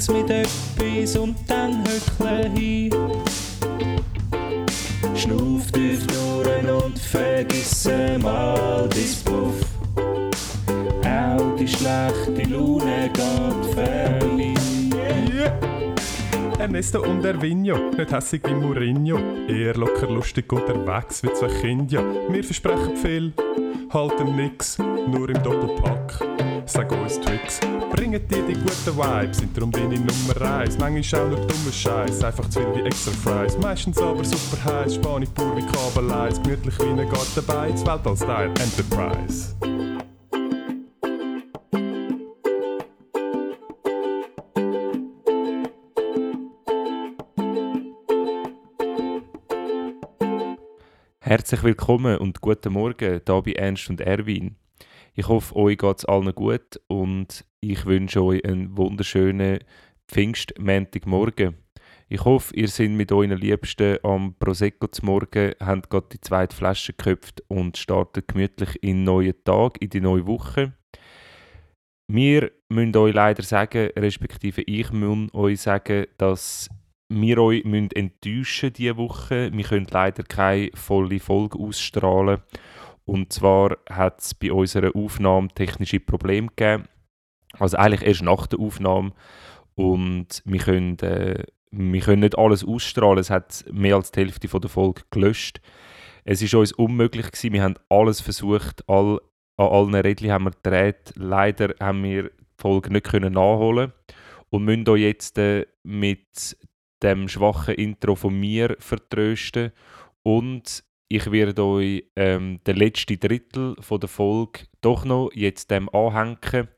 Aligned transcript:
Füll's 0.00 0.08
mit 0.08 0.30
etwas 0.30 1.16
und 1.16 1.36
dann 1.46 1.84
höckle 1.84 2.48
hin. 2.50 2.90
Schnuff 5.14 5.70
tief 5.72 6.06
durch 6.06 6.84
und 6.84 6.98
vergiss 6.98 7.88
mal 8.22 8.88
dein 8.88 9.24
Puff. 9.24 9.60
Auch 11.04 11.56
die 11.56 11.68
schlechte 11.68 12.50
Laune 12.50 13.10
geht 13.12 13.74
verliehen. 13.74 14.94
Ernesto 16.58 17.02
und 17.02 17.24
Ervinho, 17.24 17.90
nicht 17.96 18.12
hässig 18.12 18.42
wie 18.46 18.54
Mourinho. 18.54 19.18
Eher 19.48 19.74
locker 19.74 20.08
lustig 20.08 20.50
unterwegs 20.50 21.22
wie 21.22 21.32
zwei 21.34 21.48
Kinder. 21.48 22.04
Wir 22.30 22.44
versprechen 22.44 22.96
viel, 22.96 23.32
halten 23.92 24.36
nix, 24.36 24.78
nur 24.78 25.28
im 25.28 25.42
Doppelpack. 25.42 26.20
Sag 26.72 26.92
uns 26.92 27.18
Tricks, 27.20 27.58
bringen 27.90 28.24
dir 28.28 28.46
die 28.46 28.52
guten 28.52 28.96
Vibes, 28.96 29.38
sind 29.38 29.56
darum 29.56 29.72
deine 29.72 29.96
Nummer 29.98 30.40
1. 30.40 30.78
Manchmal 30.78 31.22
auch 31.22 31.28
nur 31.30 31.40
dummer 31.40 31.72
Scheiß, 31.72 32.22
einfach 32.22 32.48
zu 32.48 32.60
viel 32.60 32.76
wie 32.76 32.86
extra 32.86 33.10
Fries. 33.10 33.58
Meistens 33.58 33.98
aber 33.98 34.24
super 34.24 34.64
heiß, 34.64 34.94
Spanisch 34.94 35.30
pur 35.30 35.56
wie 35.56 35.66
Kabeleis, 35.66 36.40
gemütlich 36.40 36.78
wie 36.78 36.90
ein 36.90 37.08
Gartenbeiz, 37.10 37.84
Weltall-Style 37.84 38.50
Enterprise. 38.50 39.56
Herzlich 51.18 51.62
willkommen 51.64 52.18
und 52.18 52.40
guten 52.40 52.72
Morgen 52.72 53.20
hier 53.26 53.42
bei 53.42 53.52
Ernst 53.54 53.90
und 53.90 54.00
Erwin. 54.00 54.54
Ich 55.14 55.28
hoffe, 55.28 55.56
euch 55.56 55.78
geht 55.78 55.98
es 55.98 56.04
allen 56.04 56.34
gut 56.34 56.80
und 56.86 57.44
ich 57.60 57.84
wünsche 57.84 58.22
euch 58.22 58.44
einen 58.44 58.76
wunderschönen 58.76 59.58
Pfingstmontagmorgen. 60.08 61.56
Ich 62.08 62.24
hoffe, 62.24 62.54
ihr 62.56 62.68
seid 62.68 62.90
mit 62.90 63.12
euren 63.12 63.36
Liebsten 63.36 63.98
am 64.02 64.34
Prosecco 64.38 64.88
zum 64.88 65.06
Morgen, 65.06 65.54
habt 65.60 65.90
gerade 65.90 66.08
die 66.12 66.20
zweite 66.20 66.56
Flasche 66.56 66.92
geköpft 66.92 67.42
und 67.48 67.76
startet 67.76 68.28
gemütlich 68.28 68.82
in 68.82 68.98
den 68.98 69.04
neuen 69.04 69.34
Tag, 69.44 69.80
in 69.80 69.90
die 69.90 70.00
neue 70.00 70.26
Woche. 70.26 70.72
Wir 72.08 72.50
müssen 72.68 72.96
euch 72.96 73.14
leider 73.14 73.42
sagen, 73.42 73.90
respektive 73.96 74.62
ich 74.62 74.90
muss 74.92 75.32
euch 75.34 75.60
sagen, 75.60 76.06
dass 76.18 76.68
wir 77.08 77.38
euch 77.38 77.64
müssen 77.64 77.90
enttäuschen 77.92 78.72
diese 78.72 78.96
Woche. 78.96 79.50
Wir 79.52 79.64
können 79.64 79.86
leider 79.90 80.22
keine 80.22 80.70
volle 80.74 81.20
Folge 81.20 81.58
ausstrahlen. 81.58 82.38
Und 83.04 83.32
zwar 83.32 83.78
hat 83.88 84.20
es 84.20 84.34
bei 84.34 84.52
unserer 84.52 84.94
Aufnahme 84.94 85.48
technische 85.48 86.00
Probleme 86.00 86.48
gegeben. 86.48 86.84
Also 87.58 87.76
eigentlich 87.76 88.06
erst 88.06 88.22
nach 88.22 88.46
der 88.46 88.60
Aufnahme. 88.60 89.12
Und 89.74 90.42
wir 90.44 90.60
können, 90.60 90.98
äh, 91.00 91.44
wir 91.70 92.00
können 92.00 92.20
nicht 92.20 92.38
alles 92.38 92.64
ausstrahlen. 92.64 93.18
Es 93.18 93.30
hat 93.30 93.64
mehr 93.70 93.96
als 93.96 94.12
die 94.12 94.20
Hälfte 94.20 94.48
der 94.48 94.70
Folge 94.70 95.02
gelöscht. 95.10 95.60
Es 96.24 96.42
ist 96.42 96.54
uns 96.54 96.72
unmöglich 96.72 97.26
gewesen. 97.26 97.52
Wir 97.52 97.62
haben 97.62 97.76
alles 97.88 98.20
versucht. 98.20 98.88
All, 98.88 99.20
an 99.56 99.66
allen 99.66 99.94
Rädchen 99.94 100.30
haben 100.30 100.44
wir 100.44 100.52
gedreht. 100.52 101.12
Leider 101.16 101.74
haben 101.80 102.02
wir 102.02 102.24
die 102.24 102.30
Folge 102.56 102.92
nicht 102.92 103.06
können 103.06 103.32
nachholen 103.32 103.92
und 104.50 104.64
müssen 104.64 104.88
euch 104.88 105.02
jetzt 105.02 105.38
äh, 105.38 105.66
mit 105.82 106.56
dem 107.02 107.28
schwachen 107.28 107.74
Intro 107.74 108.14
von 108.14 108.38
mir 108.38 108.76
vertrösten 108.78 109.72
und 110.22 110.84
ich 111.12 111.30
werde 111.30 111.64
euch 111.64 112.04
ähm, 112.14 112.60
den 112.64 112.76
letzten 112.76 113.18
Drittel 113.18 113.74
von 113.80 113.98
der 113.98 114.08
Folge 114.08 114.60
doch 114.80 115.04
noch 115.04 115.30
jetzt 115.34 115.70
dem 115.70 115.88
anhängen 115.88 116.68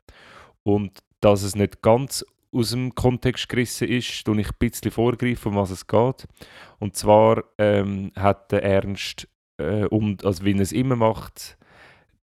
und 0.63 0.99
dass 1.21 1.43
es 1.43 1.55
nicht 1.55 1.83
ganz 1.83 2.25
aus 2.51 2.71
dem 2.71 2.95
Kontext 2.95 3.49
gerissen 3.49 3.89
ist, 3.89 4.25
tue 4.25 4.41
ich 4.41 4.49
ein 4.49 4.57
bisschen 4.59 4.91
vorgreifen, 4.91 5.53
um 5.53 5.59
was 5.59 5.71
es 5.71 5.87
geht. 5.87 6.27
Und 6.79 6.97
zwar 6.97 7.45
ähm, 7.59 8.11
hat 8.17 8.51
der 8.53 8.63
Ernst, 8.65 9.29
äh, 9.59 9.85
um, 9.85 10.17
also 10.25 10.45
wie 10.45 10.53
er 10.53 10.61
es 10.61 10.73
immer 10.73 10.97
macht, 10.97 11.59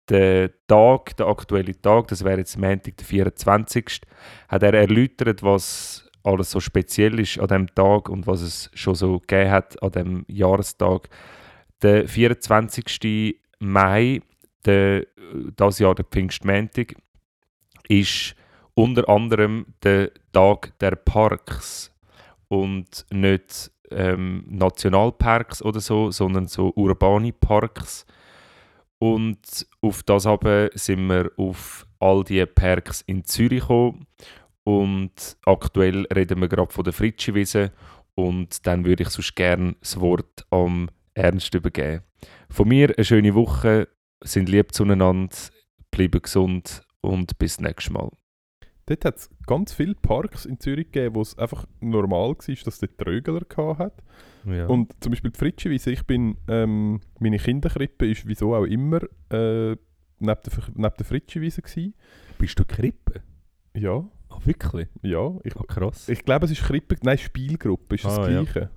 den 0.09 0.49
Tag, 0.67 1.15
der 1.15 1.27
aktuelle 1.27 1.81
Tag, 1.81 2.09
das 2.09 2.25
wäre 2.25 2.39
jetzt 2.39 2.57
Montag, 2.57 2.97
der 2.97 3.05
24., 3.05 4.01
hat 4.49 4.63
er 4.63 4.73
erläutert, 4.73 5.43
was 5.43 6.09
alles 6.23 6.51
so 6.51 6.59
speziell 6.59 7.19
ist 7.19 7.39
an 7.39 7.47
dem 7.47 7.73
Tag 7.73 8.09
und 8.09 8.27
was 8.27 8.41
es 8.41 8.69
schon 8.73 8.95
so 8.95 9.19
gegeben 9.19 9.51
hat 9.51 9.81
an 9.81 9.91
dem 9.91 10.25
Jahrestag. 10.27 11.09
Der 11.81 12.07
24. 12.07 13.39
Mai, 13.59 14.21
der, 14.65 15.05
das 15.55 15.79
Jahr 15.79 15.95
der 15.95 16.05
Pfingstmäntig, 16.05 16.95
ist 17.87 18.35
unter 18.73 19.07
anderem 19.09 19.65
der 19.83 20.11
Tag 20.31 20.77
der 20.79 20.95
Parks 20.95 21.93
und 22.47 23.05
nicht 23.11 23.71
ähm, 23.91 24.43
Nationalparks 24.47 25.61
oder 25.61 25.79
so, 25.79 26.11
sondern 26.11 26.47
so 26.47 26.71
urbane 26.75 27.33
Parks. 27.33 28.05
Und 28.97 29.67
auf 29.81 30.03
das 30.03 30.25
aber 30.25 30.69
sind 30.73 31.07
wir 31.07 31.31
auf 31.37 31.85
all 31.99 32.23
die 32.23 32.45
Parks 32.45 33.01
in 33.01 33.23
Zürich 33.25 33.61
gekommen 33.61 34.07
und 34.63 35.37
aktuell 35.45 36.05
reden 36.13 36.41
wir 36.41 36.47
gerade 36.47 36.71
von 36.73 36.83
der 36.83 36.93
Fritschi-Wiese 36.93 37.71
und 38.15 38.65
dann 38.65 38.85
würde 38.85 39.03
ich 39.03 39.09
sonst 39.09 39.35
gerne 39.35 39.75
das 39.79 39.99
Wort 39.99 40.45
am 40.49 40.89
Ernst 41.15 41.53
übergeben. 41.55 42.03
Von 42.49 42.67
mir 42.67 42.93
eine 42.95 43.03
schöne 43.03 43.33
Woche, 43.33 43.87
sind 44.23 44.49
lieb 44.49 44.73
zueinander, 44.73 45.35
bleiben 45.91 46.21
gesund 46.21 46.83
und 47.01 47.37
bis 47.39 47.59
nächstes 47.59 47.91
Mal. 47.91 48.11
Dort 48.87 49.03
hat 49.03 49.17
es 49.17 49.29
ganz 49.47 49.73
viele 49.73 49.95
Parks 49.95 50.45
in 50.45 50.59
Zürich 50.59 50.91
gegeben, 50.91 51.15
wo 51.15 51.21
es 51.21 51.37
einfach 51.39 51.65
normal 51.79 52.35
war, 52.35 52.55
dass 52.65 52.79
der 52.79 52.95
Trögler 52.95 53.41
hat. 53.79 54.03
Ja. 54.45 54.67
Und 54.67 54.93
zum 54.99 55.11
Beispiel 55.11 55.31
die 55.31 55.39
Fritschi-Wiese, 55.39 55.91
ich 55.91 56.05
bin, 56.05 56.37
ähm, 56.47 57.01
meine 57.19 57.39
Kinderkrippe 57.39 58.07
ist 58.07 58.27
wieso 58.27 58.53
auch 58.53 58.65
immer 58.65 59.01
äh, 59.31 59.71
neben 59.71 59.79
der, 60.19 60.37
neben 60.75 60.95
der 60.97 61.05
Fritschi-Wiese 61.05 61.63
Bist 62.37 62.59
du 62.59 62.65
Krippe? 62.65 63.21
Ja. 63.73 64.07
Ah, 64.29 64.39
wirklich? 64.43 64.87
Ja. 65.01 65.35
Ich, 65.43 65.55
oh, 65.55 65.63
krass. 65.63 66.07
Ich 66.07 66.23
glaube, 66.23 66.45
es 66.45 66.51
ist 66.51 66.61
Krippe, 66.61 66.95
nein, 67.01 67.17
Spielgruppe, 67.17 67.95
ist 67.95 68.05
das 68.05 68.19
ah, 68.19 68.27
Gleiche? 68.27 68.59
Ja. 68.59 68.69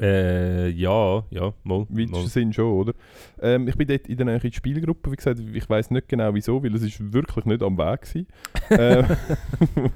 Äh, 0.00 0.68
ja, 0.68 1.24
ja, 1.30 1.52
mal. 1.64 1.86
Wie 1.88 2.06
sind 2.28 2.54
schon, 2.54 2.72
oder? 2.72 2.92
Ähm, 3.40 3.66
ich 3.66 3.76
bin 3.76 3.88
dort 3.88 4.06
in 4.06 4.16
der 4.16 4.26
Nähe 4.26 4.36
in 4.36 4.40
der 4.42 4.52
Spielgruppe, 4.52 5.10
wie 5.10 5.16
gesagt, 5.16 5.40
ich 5.40 5.68
weiß 5.68 5.90
nicht 5.90 6.08
genau 6.08 6.32
wieso, 6.34 6.62
weil 6.62 6.74
es 6.74 6.82
ist 6.82 7.12
wirklich 7.12 7.44
nicht 7.46 7.62
am 7.62 7.76
Weg 7.78 8.28
war. 8.70 8.78
ähm, 8.78 9.06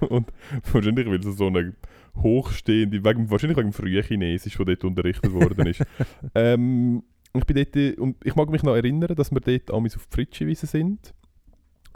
und 0.08 0.32
wahrscheinlich, 0.72 1.06
weil 1.06 1.20
es 1.20 1.36
so 1.36 1.46
eine 1.46 1.74
hochstehende, 2.16 3.04
wegen, 3.04 3.30
wahrscheinlich 3.30 3.58
wegen 3.58 3.72
frühen 3.72 4.02
Chinesisch, 4.02 4.56
das 4.56 4.66
dort 4.66 4.84
unterrichtet 4.84 5.32
worden 5.32 5.66
ist. 5.66 5.84
ähm, 6.34 7.04
ich 7.34 7.44
bin 7.46 7.56
dort, 7.56 7.98
und 7.98 8.16
ich 8.26 8.34
mag 8.34 8.50
mich 8.50 8.62
noch 8.62 8.74
erinnern, 8.74 9.14
dass 9.14 9.30
wir 9.30 9.40
dort 9.40 9.70
auf 9.70 9.82
die 9.84 9.98
Fritschi-Wiese 10.10 10.66
sind. 10.66 11.14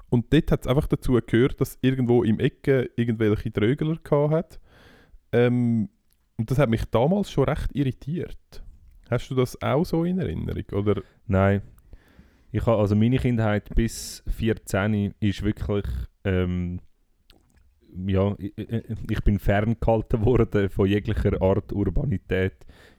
Und 0.09 0.33
dort 0.33 0.53
hat 0.53 0.61
es 0.63 0.67
einfach 0.69 0.87
dazu 0.87 1.19
gehört, 1.27 1.61
dass 1.61 1.79
irgendwo 1.83 2.23
im 2.23 2.39
Ecke 2.39 2.89
irgendwelche 2.97 3.53
Trögler 3.53 3.99
hat. 4.31 4.61
Ähm, 5.33 5.89
und 6.39 6.51
das 6.51 6.59
hat 6.59 6.69
mich 6.69 6.85
damals 6.87 7.31
schon 7.31 7.45
recht 7.45 7.75
irritiert. 7.75 8.63
Hast 9.11 9.31
du 9.31 9.35
das 9.35 9.61
auch 9.63 9.85
so 9.85 10.05
in 10.05 10.19
Erinnerung? 10.19 10.65
Oder? 10.73 11.03
Nein. 11.27 11.63
Ich 12.53 12.65
habe, 12.67 12.79
also 12.79 12.97
meine 12.97 13.19
Kindheit 13.19 13.75
bis 13.75 14.23
14 14.29 15.15
ist 15.21 15.43
wirklich 15.43 15.87
ähm, 16.25 16.81
ja, 18.07 18.35
ich, 18.39 18.53
ich 19.11 19.25
bin 19.25 19.39
ferngehalten 19.39 20.21
worden 20.25 20.69
von 20.69 20.87
jeglicher 20.87 21.41
Art 21.41 21.73
Urbanität. 21.73 22.55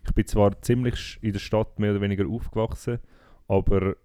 Ich 0.05 0.13
bin 0.13 0.25
zwar 0.25 0.61
ziemlich 0.61 1.19
in 1.21 1.33
der 1.33 1.39
Stadt 1.39 1.79
mehr 1.79 1.91
oder 1.91 2.01
weniger 2.01 2.27
aufgewachsen, 2.27 2.99
aber 3.47 3.95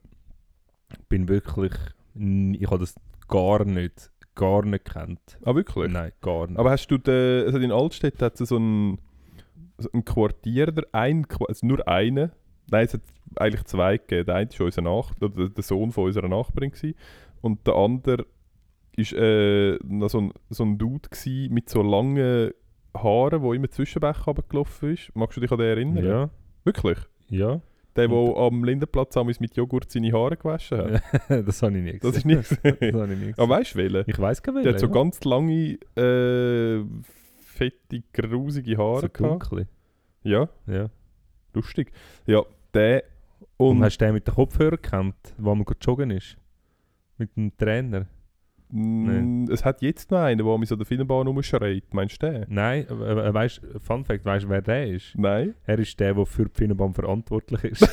bin 1.09 1.29
wirklich 1.29 1.73
ich 2.15 2.67
habe 2.67 2.79
das 2.79 2.95
gar 3.27 3.65
nicht, 3.65 4.11
gar 4.35 4.65
nicht 4.67 4.85
kennt. 4.85 5.39
Ah, 5.45 5.55
wirklich? 5.55 5.91
Nein, 5.91 6.13
gar 6.21 6.47
nicht. 6.47 6.59
Aber 6.59 6.71
hast 6.71 6.89
du, 6.89 6.99
den, 6.99 7.47
also 7.47 7.59
in 7.59 7.73
Altstedt 7.73 8.21
hat 8.21 8.39
es 8.39 8.51
so 8.51 8.59
ein, 8.59 8.99
so 8.99 9.12
ein 9.93 10.05
Quartier, 10.05 10.67
der 10.67 10.87
ein, 10.93 11.27
also 11.49 11.67
nur 11.67 11.87
einen, 11.89 12.33
nein, 12.71 12.85
es 12.85 12.95
hat 12.95 13.03
eigentlich 13.37 13.65
zwei 13.65 13.99
gegeben. 13.99 14.27
Der 14.27 14.35
eine 14.37 14.51
war 14.51 14.67
unser 14.67 14.83
Nach 14.83 15.13
oder 15.21 15.49
der 15.49 15.63
Sohn 15.63 15.93
von 15.93 16.05
unserer 16.05 16.29
Nachbarin 16.29 16.71
gewesen, 16.71 16.95
und 17.41 17.67
der 17.67 17.75
andere 17.75 18.27
war 18.97 19.19
äh, 19.19 19.79
so, 20.09 20.21
ein, 20.21 20.33
so 20.51 20.65
ein 20.65 20.79
Dude 20.79 21.09
mit 21.51 21.69
so 21.69 21.83
langen 21.83 22.53
Haaren, 22.97 23.43
der 23.43 23.53
immer 23.53 23.71
zwischen 23.71 24.01
Bächen 24.01 24.23
runtergelaufen 24.25 24.93
ist. 24.93 25.11
Magst 25.15 25.37
du 25.37 25.41
dich 25.41 25.51
an 25.51 25.59
den 25.59 25.69
erinnern? 25.69 26.05
Ja, 26.05 26.31
Wirklich? 26.65 26.99
ja. 27.29 27.61
Der, 27.95 28.09
der 28.09 28.17
am 28.17 28.65
Lindenplatz 28.65 29.19
am 29.19 29.27
mit 29.27 29.55
Joghurt 29.55 29.91
seine 29.91 30.13
Haare 30.13 30.39
gewaschen 30.39 30.79
hat? 30.79 31.03
das 31.47 31.63
habe 31.63 31.77
ich 31.77 31.85
nie 31.85 31.99
gesehen. 31.99 32.01
Das 32.01 32.17
ist 32.17 32.25
nicht 32.25 32.39
das 32.39 32.63
gesehen. 32.63 33.01
habe 33.01 33.13
ich 33.13 33.19
nie 33.19 33.27
gesehen. 33.27 33.35
Aber 33.39 33.57
weißt 33.57 33.75
du 33.75 33.79
welchen? 33.79 34.05
Ich 34.11 34.19
weiß 34.19 34.43
gar 34.43 34.53
nicht. 34.55 34.65
Der 34.65 34.73
hat 34.73 34.81
so 34.81 34.87
ja. 34.87 34.93
ganz 34.93 35.23
lange, 35.25 35.79
äh, 35.97 36.85
fette, 37.71 38.03
grusige 38.13 38.77
Haare 38.79 39.01
so 39.01 39.09
dunkel. 39.09 39.67
Ja, 40.23 40.49
Ja. 40.67 40.89
lustig. 41.55 41.93
Ja, 42.27 42.43
der 42.75 43.05
Und, 43.57 43.79
und... 43.79 43.85
hast 43.85 43.99
du 43.99 44.05
den 44.05 44.15
mit 44.15 44.27
den 44.27 44.35
Kopfhörern 44.35 44.77
gekannt, 44.83 45.35
wo 45.39 45.55
man 45.55 45.65
gerade 45.65 45.81
joggen 45.83 46.11
ist? 46.11 46.37
Mit 47.19 47.37
dem 47.37 47.57
Trainer? 47.57 48.07
Mm, 48.71 49.51
Es 49.51 49.65
hat 49.65 49.83
jetzt 49.83 50.11
noch 50.11 50.21
einen, 50.21 50.43
der 50.45 50.59
mich 50.59 50.69
so 50.69 50.77
der 50.77 50.87
Filmbahn 50.87 51.27
rumschreit. 51.27 51.85
Meinst 51.93 52.23
du 52.23 52.31
den? 52.31 52.47
Nein, 52.49 52.87
äh, 52.89 53.35
weißt, 53.35 53.61
Fun 53.81 54.03
Fact, 54.05 54.25
weißt 54.25 54.45
du, 54.47 54.49
wer 54.49 54.63
der 54.63 54.87
ist? 54.87 55.13
Nein. 55.17 55.55
Er 55.67 55.79
ist 55.79 56.01
der, 56.01 56.15
der 56.15 56.25
für 56.25 56.47
die 56.47 56.55
Finnenbahn 56.55 56.95
verantwortlich 56.95 57.65
ist. 57.65 57.89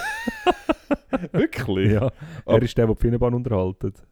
Wirklich? 1.32 1.92
ja, 1.94 2.06
er 2.06 2.12
Aber- 2.46 2.62
ist 2.62 2.78
der, 2.78 2.86
der 2.86 2.96
die 2.96 3.02
Finnenbahn 3.02 3.34
unterhaltet. 3.34 4.06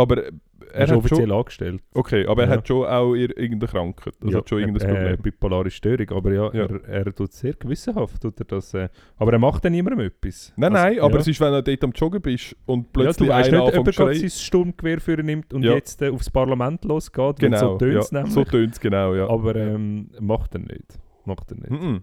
Aber 0.00 0.16
äh, 0.26 0.30
Er 0.72 0.84
ist 0.84 0.90
hat 0.92 0.98
offiziell 0.98 1.26
schon... 1.28 1.36
angestellt. 1.38 1.82
Okay, 1.94 2.26
aber 2.26 2.42
er 2.44 2.48
Ja. 2.48 2.56
hat 2.56 2.68
schon 2.68 2.86
auch 2.86 3.12
ir- 3.14 3.36
irgendeine 3.36 3.70
Krankheit. 3.70 4.14
Also 4.22 4.38
hat 4.38 4.48
schon 4.48 4.60
irgendein 4.60 4.88
äh, 4.88 4.94
Problem. 4.94 5.16
bipolare 5.22 5.70
Störung, 5.70 6.10
aber 6.10 6.32
ja, 6.32 6.50
Ja. 6.54 6.66
Er, 6.66 7.06
er 7.06 7.14
tut 7.14 7.32
sehr 7.32 7.54
gewissenhaft. 7.54 8.22
Tut 8.22 8.38
er 8.40 8.44
das, 8.46 8.72
äh, 8.74 8.88
aber 9.18 9.32
er 9.32 9.38
macht 9.40 9.64
dann 9.64 9.72
niemandem 9.72 10.06
etwas. 10.06 10.52
Nein, 10.56 10.74
Also, 10.76 10.86
nein, 10.88 11.00
aber 11.00 11.14
ja. 11.14 11.20
es 11.20 11.26
ist, 11.28 11.40
wenn 11.40 11.52
du 11.52 11.62
dort 11.62 11.84
am 11.84 11.90
Joggen 11.92 12.22
bist 12.22 12.56
und 12.66 12.82
ja, 12.82 12.88
plötzlich 12.92 13.28
du 13.28 13.34
weißt 13.34 13.50
nicht, 13.52 13.60
ob 13.78 13.86
er 13.88 14.14
sein 14.14 14.30
Sturmgewehr 14.30 15.00
für 15.00 15.16
nimmt 15.22 15.52
und 15.52 15.62
Ja. 15.64 15.72
jetzt 15.74 16.00
äh, 16.02 16.08
aufs 16.10 16.30
Parlament 16.30 16.84
losgeht, 16.84 17.40
Genau, 17.40 17.58
so 17.58 17.78
tönt 17.78 17.96
es 17.96 18.10
ja, 18.12 18.18
nämlich. 18.18 18.34
so 18.34 18.44
tönt 18.44 18.72
es 18.72 18.80
genau, 18.80 19.14
ja. 19.14 19.28
aber 19.28 19.56
ähm, 19.56 20.10
macht 20.20 20.54
er 20.54 20.60
nicht. 20.60 20.98
Macht 21.24 21.50
er 21.50 21.56
nicht. 21.58 21.70
Mhm. 21.70 22.02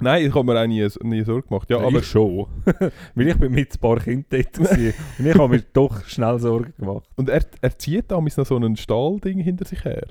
Nein, 0.00 0.26
ich 0.26 0.34
habe 0.34 0.44
mir 0.44 0.60
auch 0.60 0.66
nie, 0.66 0.86
nie 1.02 1.24
Sorge 1.24 1.48
gemacht. 1.48 1.70
Ja, 1.70 1.80
Ja, 1.80 1.86
aber 1.86 1.98
ich 1.98 2.06
schon. 2.06 2.46
Weil 3.14 3.28
ich 3.28 3.38
bin 3.38 3.52
mit 3.52 3.74
ein 3.74 3.80
paar 3.80 3.98
Kindern 3.98 4.26
dort 4.28 4.58
und 5.18 5.26
ich 5.26 5.34
habe 5.34 5.48
mir 5.48 5.62
doch 5.72 6.04
schnell 6.04 6.38
Sorgen 6.38 6.74
gemacht. 6.78 7.08
und 7.16 7.28
er, 7.28 7.44
er 7.62 7.78
zieht 7.78 8.10
damals 8.10 8.36
noch 8.36 8.46
so 8.46 8.56
ein 8.56 8.76
Stahlding 8.76 9.38
hinter 9.38 9.64
sich 9.64 9.84
her. 9.84 10.06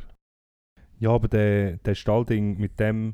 Ja, 1.00 1.12
aber 1.12 1.28
der, 1.28 1.78
der 1.78 1.94
Stallding, 1.94 2.58
mit 2.58 2.80
dem, 2.80 3.14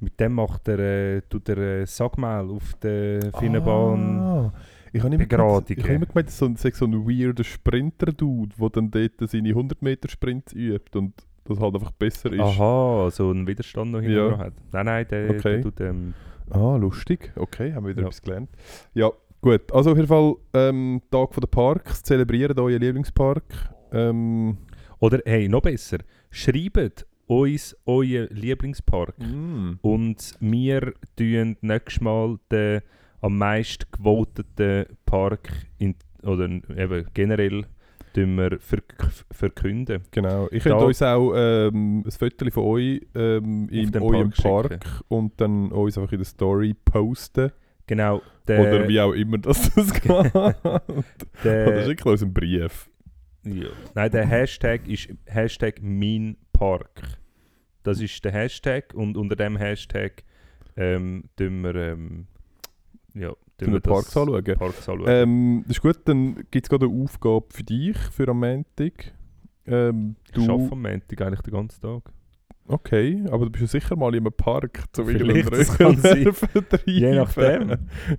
mit 0.00 0.18
dem 0.20 0.32
macht 0.32 0.68
er, 0.68 0.78
äh, 0.78 1.22
tut 1.22 1.48
er 1.48 1.58
äh, 1.58 1.86
Sackmehl 1.86 2.50
auf 2.50 2.74
der 2.82 3.32
Finnenbahn. 3.38 4.18
Ah, 4.20 4.52
ich 4.92 5.02
habe 5.02 5.14
immer 5.14 5.26
gemeint, 5.26 5.70
ich 5.70 5.78
habe 5.82 5.94
immer 5.94 6.06
gemeint, 6.06 6.28
das 6.28 6.38
so 6.38 6.46
ein, 6.46 6.56
so 6.56 6.84
ein 6.84 7.06
weirder 7.06 7.44
Sprinter-Dude, 7.44 8.56
der 8.58 8.70
dann 8.70 8.90
dort 8.90 9.30
seine 9.30 9.50
100-Meter-Sprints 9.50 10.52
übt 10.54 10.98
und 10.98 11.14
das 11.48 11.60
halt 11.60 11.74
einfach 11.74 11.92
besser 11.92 12.32
ist. 12.32 12.40
Aha, 12.40 13.08
so 13.10 13.30
einen 13.30 13.46
Widerstand 13.46 13.92
noch 13.92 14.00
hinten 14.00 14.16
Ja. 14.16 14.38
hat. 14.38 14.52
Nein, 14.72 14.86
nein, 14.86 15.06
der, 15.08 15.30
Okay. 15.30 15.42
der 15.42 15.62
tut 15.62 15.80
ähm, 15.80 16.14
Ah, 16.50 16.76
lustig. 16.76 17.32
Okay, 17.36 17.72
haben 17.72 17.84
wir 17.84 17.90
wieder 17.90 18.02
Ja. 18.02 18.06
etwas 18.08 18.22
gelernt. 18.22 18.50
Ja, 18.94 19.10
gut. 19.40 19.72
Also 19.72 19.90
auf 19.90 19.96
jeden 19.96 20.08
Fall 20.08 20.34
ähm, 20.54 21.02
Tag 21.10 21.30
der 21.32 21.46
Parks. 21.48 22.02
Zelebriert 22.04 22.58
euren 22.58 22.80
Lieblingspark. 22.80 23.44
Ähm, 23.92 24.56
Oder 24.98 25.20
hey, 25.26 25.48
noch 25.48 25.60
besser, 25.62 25.98
schreibt 26.30 27.04
uns 27.26 27.76
euren 27.84 28.28
Lieblingspark. 28.30 29.18
mm. 29.18 29.78
Und 29.82 30.34
wir 30.40 30.94
tun 31.16 31.56
nächstes 31.60 32.00
Mal 32.00 32.38
den 32.50 32.80
am 33.20 33.36
meist 33.38 33.90
gewoteten 33.92 34.86
Park 35.04 35.50
in, 35.78 35.96
oder 36.22 36.44
eben 36.48 37.06
generell 37.12 37.64
tun 38.16 38.36
wir 38.36 38.58
verk 38.58 39.12
verkünden. 39.30 40.02
Genau. 40.10 40.48
Ich 40.50 40.62
könnte 40.62 40.86
uns 40.86 41.02
auch 41.02 41.34
ähm, 41.36 42.02
ein 42.06 42.10
Foto 42.10 42.50
von 42.50 42.64
euch 42.64 43.00
ähm, 43.14 43.68
in 43.68 43.94
eurem 44.00 44.30
Park 44.30 44.80
Park, 44.80 45.02
und 45.08 45.38
dann 45.40 45.70
uns 45.70 45.98
einfach 45.98 46.12
in 46.12 46.18
der 46.18 46.24
Story 46.24 46.74
posten. 46.84 47.52
Genau. 47.86 48.22
Der, 48.48 48.60
Oder 48.60 48.88
wie 48.88 49.00
auch 49.00 49.12
immer 49.12 49.38
das, 49.38 49.70
das 49.74 49.92
geht. 49.92 50.10
Oder 50.10 50.82
der, 51.44 51.84
schickt 51.84 52.06
uns 52.06 52.22
einen 52.22 52.32
Brief. 52.32 52.88
ja. 53.44 53.68
Nein, 53.94 54.10
der 54.10 54.26
Hashtag 54.26 54.88
ist 54.88 55.08
Hashtag 55.26 55.80
mein 55.82 56.36
Park. 56.52 57.02
Das 57.82 58.00
ist 58.00 58.24
der 58.24 58.32
Hashtag 58.32 58.94
und 58.94 59.16
unter 59.16 59.36
dem 59.36 59.56
Hashtag 59.56 60.24
ähm, 60.76 61.24
tun 61.36 61.60
wir, 61.62 61.74
ähm, 61.74 62.26
ja, 63.14 63.32
Tun 63.58 63.72
wir 63.72 63.80
Parks 63.80 64.16
anschauen. 64.16 64.44
Parks 64.44 64.88
anschauen. 64.88 65.06
Ähm, 65.08 65.64
das 65.66 65.76
ist 65.76 65.82
gut, 65.82 65.98
dann 66.04 66.34
gibt 66.50 66.66
es 66.66 66.68
gerade 66.68 66.86
eine 66.86 67.02
Aufgabe 67.02 67.46
für 67.50 67.62
dich, 67.62 67.96
für 67.96 68.28
am 68.28 68.40
Montag. 68.40 69.12
Ähm, 69.66 70.16
ich 70.30 70.48
arbeite 70.48 70.68
du, 70.68 70.72
am 70.72 70.82
Montag 70.82 71.20
eigentlich 71.22 71.40
den 71.40 71.54
ganzen 71.54 71.80
Tag. 71.80 72.12
Okay, 72.68 73.22
aber 73.30 73.46
du 73.46 73.50
bist 73.50 73.62
ja 73.62 73.80
sicher 73.80 73.96
mal 73.96 74.14
in 74.14 74.20
einem 74.24 74.32
Park 74.32 74.84
zum 74.92 75.06
Vielleicht, 75.06 75.52
das 75.52 75.76
kann 75.78 75.96
sein. 75.98 76.28
Je 76.84 77.14
nachdem. 77.14 77.76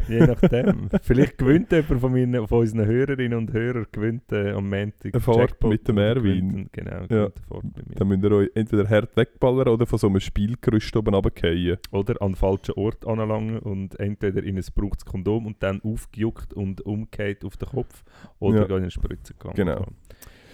Je 0.08 0.20
nachdem. 0.26 0.90
Vielleicht 1.02 1.38
gewinnt 1.38 1.72
jemand 1.72 2.00
von, 2.02 2.12
meinen, 2.12 2.48
von 2.48 2.60
unseren 2.60 2.86
Hörerinnen 2.86 3.38
und 3.38 3.54
Hörern 3.54 3.86
gewinnt, 3.92 4.32
äh, 4.32 4.52
am 4.52 4.70
Montag 4.70 5.14
Eine 5.14 5.22
Fahrt 5.22 5.64
mit 5.64 5.88
dem 5.88 5.98
Erwin. 5.98 6.70
Genau, 6.72 6.92
Ja. 6.92 7.26
eine 7.26 7.32
Fahrt 7.48 7.74
bei 7.74 7.82
mir. 7.88 7.96
Dann 7.96 8.08
müsst 8.08 8.24
ihr 8.24 8.32
euch 8.32 8.50
entweder 8.56 8.90
hart 8.90 9.16
wegballern 9.18 9.68
oder 9.70 9.86
von 9.86 10.00
so 10.00 10.08
einem 10.08 10.20
Spielgerüst 10.20 10.96
oben 10.96 11.14
runterfallen. 11.14 11.78
Oder 11.92 12.22
an 12.22 12.30
den 12.32 12.36
falschen 12.36 12.74
Ort 12.76 13.06
anlangen 13.08 13.60
und 13.60 14.00
entweder 14.00 14.44
in 14.44 14.58
ein 14.58 14.64
gebrauchtes 14.64 15.06
Kondom 15.06 15.46
und 15.46 15.62
dann 15.64 15.82
aufgejuckt 15.82 16.54
und 16.54 16.82
umgekehrt 16.82 17.44
auf 17.46 17.58
den 17.58 17.70
Kopf 17.70 18.04
oder 18.40 18.60
Ja. 18.70 18.76
in 18.78 18.84
eine 18.84 18.92
Spritze 18.92 19.34
gegangen. 19.34 19.56
Genau. 19.56 19.86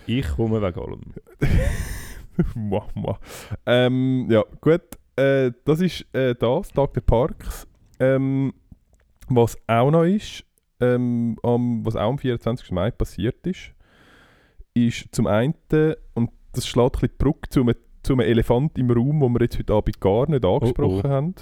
Ich 0.05 0.27
komme 0.29 0.61
wegen 0.61 0.79
allem. 0.79 1.01
Mach 2.55 2.93
mal. 2.95 3.17
Ähm, 3.65 4.27
ja, 4.29 4.43
gut. 4.61 4.81
Äh, 5.15 5.51
das 5.65 5.79
ist 5.81 6.05
äh, 6.13 6.35
das, 6.35 6.69
Tag 6.69 6.93
der 6.93 7.01
Parks. 7.01 7.67
Ähm, 7.99 8.53
was 9.29 9.57
auch 9.67 9.91
noch 9.91 10.03
ist, 10.03 10.43
ähm, 10.79 11.37
am, 11.43 11.85
was 11.85 11.95
auch 11.95 12.09
am 12.09 12.17
24. 12.17 12.71
Mai 12.71 12.91
passiert 12.91 13.45
ist, 13.45 13.73
ist 14.73 15.13
zum 15.13 15.27
einen, 15.27 15.53
und 16.13 16.31
das 16.51 16.67
schlägt 16.67 16.95
ein 16.95 17.01
bisschen 17.01 17.17
die 17.17 17.23
Brücke 17.23 17.49
zu 17.49 17.61
einem, 17.61 17.75
zu 18.01 18.13
einem 18.13 18.21
Elefant 18.21 18.77
im 18.77 18.91
Raum, 18.91 19.21
wo 19.21 19.29
wir 19.29 19.41
jetzt 19.41 19.59
heute 19.59 19.73
Abend 19.73 20.01
gar 20.01 20.29
nicht 20.29 20.43
angesprochen 20.43 21.09
haben. 21.09 21.35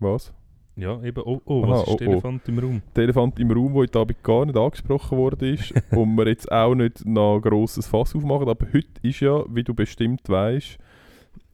Was? 0.00 0.32
Ja, 0.78 1.02
eben. 1.02 1.22
Oh, 1.24 1.40
oh, 1.44 1.64
Aha, 1.64 1.70
was 1.72 1.82
ist 1.82 1.88
oh, 1.88 1.96
der 1.96 2.08
oh. 2.08 2.12
Elefant 2.12 2.48
im 2.48 2.58
Raum? 2.60 2.82
Der 2.94 3.04
Elefant 3.04 3.40
im 3.40 3.50
Raum, 3.50 3.72
der 3.72 3.74
heute 3.74 3.98
Abend 3.98 4.22
gar 4.22 4.46
nicht 4.46 4.56
angesprochen 4.56 5.18
worden 5.18 5.54
ist 5.54 5.74
und 5.90 6.16
wir 6.16 6.28
jetzt 6.28 6.50
auch 6.52 6.74
nicht 6.74 7.04
noch 7.04 7.36
ein 7.36 7.42
grosses 7.42 7.88
Fass 7.88 8.14
aufmachen. 8.14 8.48
Aber 8.48 8.66
heute 8.72 8.88
ist 9.02 9.18
ja, 9.20 9.44
wie 9.48 9.64
du 9.64 9.74
bestimmt 9.74 10.28
weißt, 10.28 10.78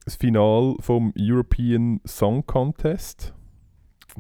das 0.05 0.17
Finale 0.17 0.77
vom 0.81 1.15
European 1.19 2.01
Song 2.05 2.47
Contest. 2.47 3.33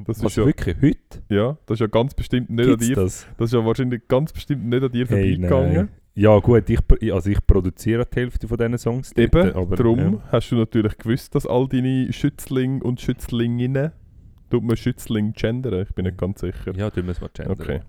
Das 0.06 0.24
was, 0.24 0.32
ist 0.32 0.36
ja, 0.36 0.46
wirklich? 0.46 0.76
Heute? 0.80 1.22
ja, 1.28 1.58
das 1.66 1.76
ist 1.76 1.80
ja 1.80 1.86
ganz 1.86 2.14
bestimmt 2.14 2.50
nicht 2.50 2.66
Gibt's 2.66 2.84
an 2.84 2.88
dir. 2.88 2.96
das? 2.96 3.26
Das 3.36 3.46
ist 3.46 3.52
ja 3.52 3.64
wahrscheinlich 3.64 4.08
ganz 4.08 4.32
bestimmt 4.32 4.64
nicht 4.64 4.82
an 4.82 4.90
dir 4.90 5.06
Hey, 5.06 5.36
vorbeigegangen. 5.36 5.88
Ja 6.16 6.38
gut, 6.38 6.70
ich, 6.70 7.12
also 7.12 7.28
ich 7.28 7.44
produziere 7.44 8.06
die 8.06 8.20
Hälfte 8.20 8.48
von 8.48 8.56
diesen 8.56 8.78
Songs. 8.78 9.12
dort, 9.12 9.34
Eben, 9.34 9.52
aber, 9.52 9.76
darum 9.76 9.98
ja. 9.98 10.22
hast 10.30 10.50
du 10.50 10.56
natürlich 10.56 10.96
gewusst, 10.96 11.34
dass 11.34 11.44
all 11.46 11.68
deine 11.68 12.12
Schützlinge 12.12 12.82
und 12.82 13.00
Schützlinginnen, 13.00 13.92
tut 14.54 14.64
man 14.64 14.76
Schützling 14.76 15.32
gendern? 15.32 15.82
Ich 15.88 15.94
bin 15.94 16.04
nicht 16.04 16.18
ganz 16.18 16.40
sicher. 16.40 16.72
Ja, 16.76 16.90
tun 16.90 17.04
wir 17.04 17.10
es 17.12 17.20
mal 17.20 17.30
gendern. 17.32 17.56
Okay. 17.60 17.80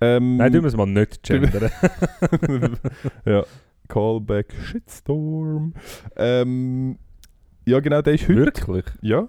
Ähm, 0.00 0.36
Nein, 0.36 0.52
tun 0.52 0.62
wir 0.62 0.68
es 0.68 0.76
mal 0.76 0.86
nicht 0.86 1.22
gendern. 1.22 1.70
ja. 3.24 3.44
Callback 3.88 4.52
Shitstorm. 4.64 5.72
Ähm, 6.16 6.98
ja, 7.66 7.80
genau, 7.80 8.02
der 8.02 8.14
ist 8.14 8.28
heute. 8.28 8.36
Wirklich? 8.36 8.84
Ja. 9.00 9.28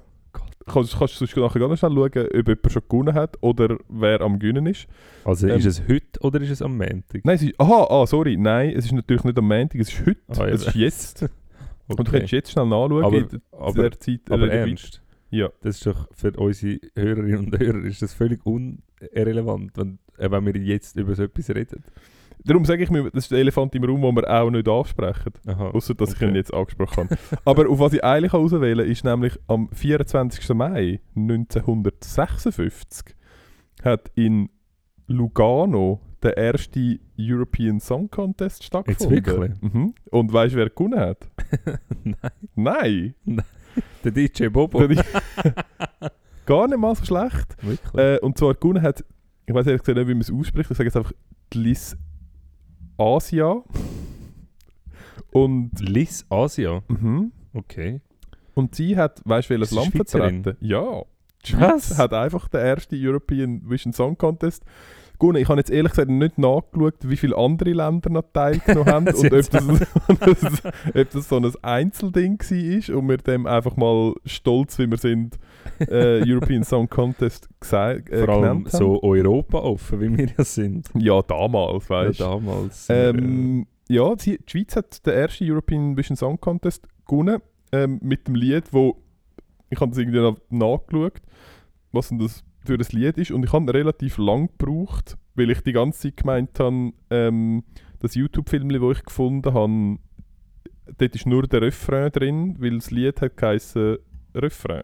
Kannst, 0.66 0.98
kannst 1.00 1.20
du 1.20 1.40
nachher 1.42 1.60
ganz 1.60 1.80
schnell 1.80 1.92
schauen, 1.92 2.28
ob 2.28 2.48
jemand 2.48 2.72
schon 2.72 2.82
gewonnen 2.90 3.14
hat 3.16 3.38
oder 3.42 3.78
wer 3.88 4.22
am 4.22 4.38
Gewinnen 4.38 4.66
ist. 4.68 4.88
Also 5.26 5.48
Ähm, 5.48 5.58
ist 5.58 5.66
es 5.66 5.82
heute 5.88 6.20
oder 6.22 6.40
ist 6.42 6.50
es 6.52 6.62
am 6.62 6.78
Montag? 6.78 7.24
Nein, 7.24 7.36
es 7.36 7.42
ist. 7.42 7.60
Aha, 7.60 7.88
ah, 7.90 8.06
sorry. 8.06 8.38
Nein, 8.38 8.72
es 8.76 8.86
ist 8.86 8.92
natürlich 8.92 9.24
nicht 9.24 9.38
am 9.38 9.48
Montag, 9.48 9.80
es 9.82 9.90
ist 9.90 10.06
heute. 10.06 10.20
Ah, 10.40 10.46
es 10.48 10.68
ist 10.68 10.76
jetzt. 10.76 11.22
Und 11.88 11.98
du 11.98 12.04
Okay. 12.04 12.20
kannst 12.20 12.32
jetzt 12.34 12.52
schnell 12.52 12.66
nachschauen. 12.68 13.04
Aber- 13.04 13.18
in 13.18 13.28
der- 13.30 13.40
aber, 13.52 13.92
Zeit, 14.00 14.20
aber 14.30 14.52
ernst? 14.52 15.02
Ja. 15.30 15.50
Das 15.62 15.78
ist 15.78 15.86
doch 15.86 16.08
für 16.12 16.32
unsere 16.38 16.80
Hörerinnen 16.96 17.46
und 17.46 17.60
Hörer 17.60 17.84
ist 17.86 18.02
das 18.02 18.14
völlig 18.14 18.46
unirrelevant, 18.46 19.72
wenn, 19.76 20.00
äh, 20.18 20.30
wenn 20.32 20.46
wir 20.46 20.56
jetzt 20.58 20.96
über 20.96 21.16
so 21.16 21.24
etwas 21.24 21.50
reden. 21.50 21.84
Darum 22.46 22.64
sage 22.64 22.84
ich 22.84 22.90
mir, 22.90 23.04
das 23.12 23.26
ist 23.26 23.32
der 23.32 23.40
Elefant 23.40 23.76
im 23.76 23.84
Raum, 23.84 24.02
den 24.02 24.16
wir 24.16 24.30
auch 24.30 24.50
nicht 24.50 24.68
ansprechen. 24.68 25.34
Außer 25.46 25.94
dass 25.94 26.12
ich 26.12 26.16
okay. 26.16 26.30
ihn 26.30 26.36
jetzt 26.36 26.54
angesprochen 26.54 27.10
habe. 27.10 27.18
Aber 27.44 27.70
auf 27.70 27.80
was 27.80 27.94
ich 27.94 28.04
eigentlich 28.04 28.34
auswählen 28.34 28.80
kann, 28.80 28.92
ist 28.92 29.04
nämlich 29.04 29.38
am 29.48 29.70
24. 29.72 30.50
Mai 30.56 31.02
1956 31.16 33.14
hat 33.84 34.10
in 34.16 34.50
Lugano 35.08 36.00
der 36.24 36.38
erste 36.38 37.00
European 37.18 37.80
Song 37.80 38.10
Contest 38.10 38.64
stattgefunden. 38.64 39.18
Jetzt 39.18 39.28
wirklich? 39.28 39.62
Mhm. 39.62 39.94
Und 40.10 40.32
weißt 40.32 40.54
du, 40.54 40.58
wer 40.58 40.70
gewonnen 40.70 41.00
hat? 41.00 41.30
Nein, 42.56 43.16
Nein! 43.26 43.44
der 44.04 44.12
DJ 44.12 44.48
Bobo. 44.48 44.80
Gar 46.46 46.68
nicht 46.68 46.80
mal 46.80 46.96
so 46.96 47.06
schlecht. 47.06 47.56
Äh, 47.96 48.20
und 48.20 48.38
zwar 48.38 48.56
gewonnen 48.56 48.82
hat, 48.82 49.04
ich 49.46 49.54
weiß 49.54 49.68
ehrlich 49.68 49.82
gesagt 49.82 49.98
nicht, 49.98 50.08
wie 50.08 50.14
man 50.14 50.22
es 50.22 50.32
ausspricht, 50.32 50.72
ich 50.72 50.78
sage 50.78 50.88
jetzt 50.88 50.98
einfach 50.98 51.14
Liz 51.54 51.98
Asia. 52.98 53.64
Und 55.32 55.72
Liz 55.80 56.26
Asia. 56.30 56.82
mhm. 56.88 57.32
Okay. 57.54 58.02
Und 58.54 58.76
sie 58.76 58.98
hat, 58.98 59.22
weißt 59.26 59.50
du, 59.50 59.54
welches 59.54 59.72
Land 59.72 59.92
vertreten? 59.92 60.58
Ja. 60.60 61.04
Die? 61.46 61.52
Schweiz 61.52 61.98
hat 61.98 62.14
einfach 62.14 62.50
den 62.50 62.60
ersten 62.60 62.96
European 62.98 63.62
Vision 63.70 63.94
Song 63.94 64.18
Contest 64.18 64.66
gewonnen. 65.20 65.38
Ich 65.38 65.50
habe 65.50 65.60
jetzt 65.60 65.70
ehrlich 65.70 65.92
gesagt 65.92 66.10
nicht 66.10 66.38
nachgeschaut, 66.38 66.96
wie 67.02 67.18
viele 67.18 67.38
andere 67.38 67.72
Länder 67.74 68.10
noch 68.10 68.24
teilgenommen 68.34 68.88
haben 68.88 69.08
und 69.14 69.34
ob 69.34 69.40
das, 69.40 70.64
ob 70.94 71.10
das 71.12 71.30
so 71.30 71.38
ein 71.38 71.52
Einzelding 71.62 72.40
war 72.40 72.98
und 72.98 73.10
wir 73.10 73.18
dem 73.18 73.46
einfach 73.46 73.76
mal 73.76 74.14
stolz, 74.26 74.80
wie 74.80 74.90
wir 74.90 74.98
sind, 74.98 75.38
äh, 75.80 76.22
European 76.26 76.64
Song 76.64 76.90
Contest 76.90 77.50
gesagt, 77.60 78.10
äh, 78.10 78.26
Vor 78.26 78.36
allem 78.36 78.66
so 78.68 79.02
Europa 79.04 79.60
offen, 79.60 80.02
wie 80.02 80.18
wir 80.18 80.28
ja 80.38 80.44
sind. 80.44 80.90
Ja, 80.96 81.22
damals, 81.22 81.88
Ja, 81.88 81.96
weißt 81.96 82.20
du. 82.20 82.24
damals. 82.24 82.88
Ähm, 82.90 83.68
ja, 83.88 84.16
sie, 84.18 84.38
die 84.38 84.52
Schweiz 84.52 84.76
hat 84.76 85.06
den 85.06 85.14
ersten 85.14 85.50
European 85.50 85.98
Vision 85.98 86.16
Song 86.16 86.40
Contest 86.40 86.88
gewonnen 87.08 87.42
ähm, 87.72 88.00
mit 88.02 88.28
dem 88.28 88.36
Lied, 88.36 88.72
wo 88.72 88.98
ich 89.70 89.80
habe 89.80 89.92
das 89.92 90.00
irgendwie 90.00 90.36
nachgeschaut, 90.50 91.22
was 91.92 92.10
denn 92.10 92.20
das 92.20 92.44
für 92.66 92.74
ein 92.74 92.86
Lied 92.92 93.18
ist 93.18 93.32
und 93.32 93.44
ich 93.44 93.54
habe 93.54 93.74
relativ 93.74 94.18
lang 94.18 94.50
gebraucht, 94.58 95.18
weil 95.36 95.50
ich 95.50 95.62
die 95.62 95.74
ganze 95.74 96.02
Zeit 96.02 96.18
gemeint 96.18 96.60
habe, 96.60 96.92
ähm, 97.10 97.64
das 98.00 98.16
YouTube-Film, 98.16 98.70
das 98.70 98.98
ich 98.98 99.06
gefunden 99.06 99.54
habe, 99.54 99.98
dort 100.98 101.16
ist 101.16 101.26
nur 101.26 101.44
der 101.44 101.62
Refrain 101.62 102.12
drin, 102.12 102.56
weil 102.60 102.76
das 102.76 102.92
Lied 102.92 103.22
hat 103.22 103.38
geheißen 103.38 103.98
Refrain. 104.36 104.84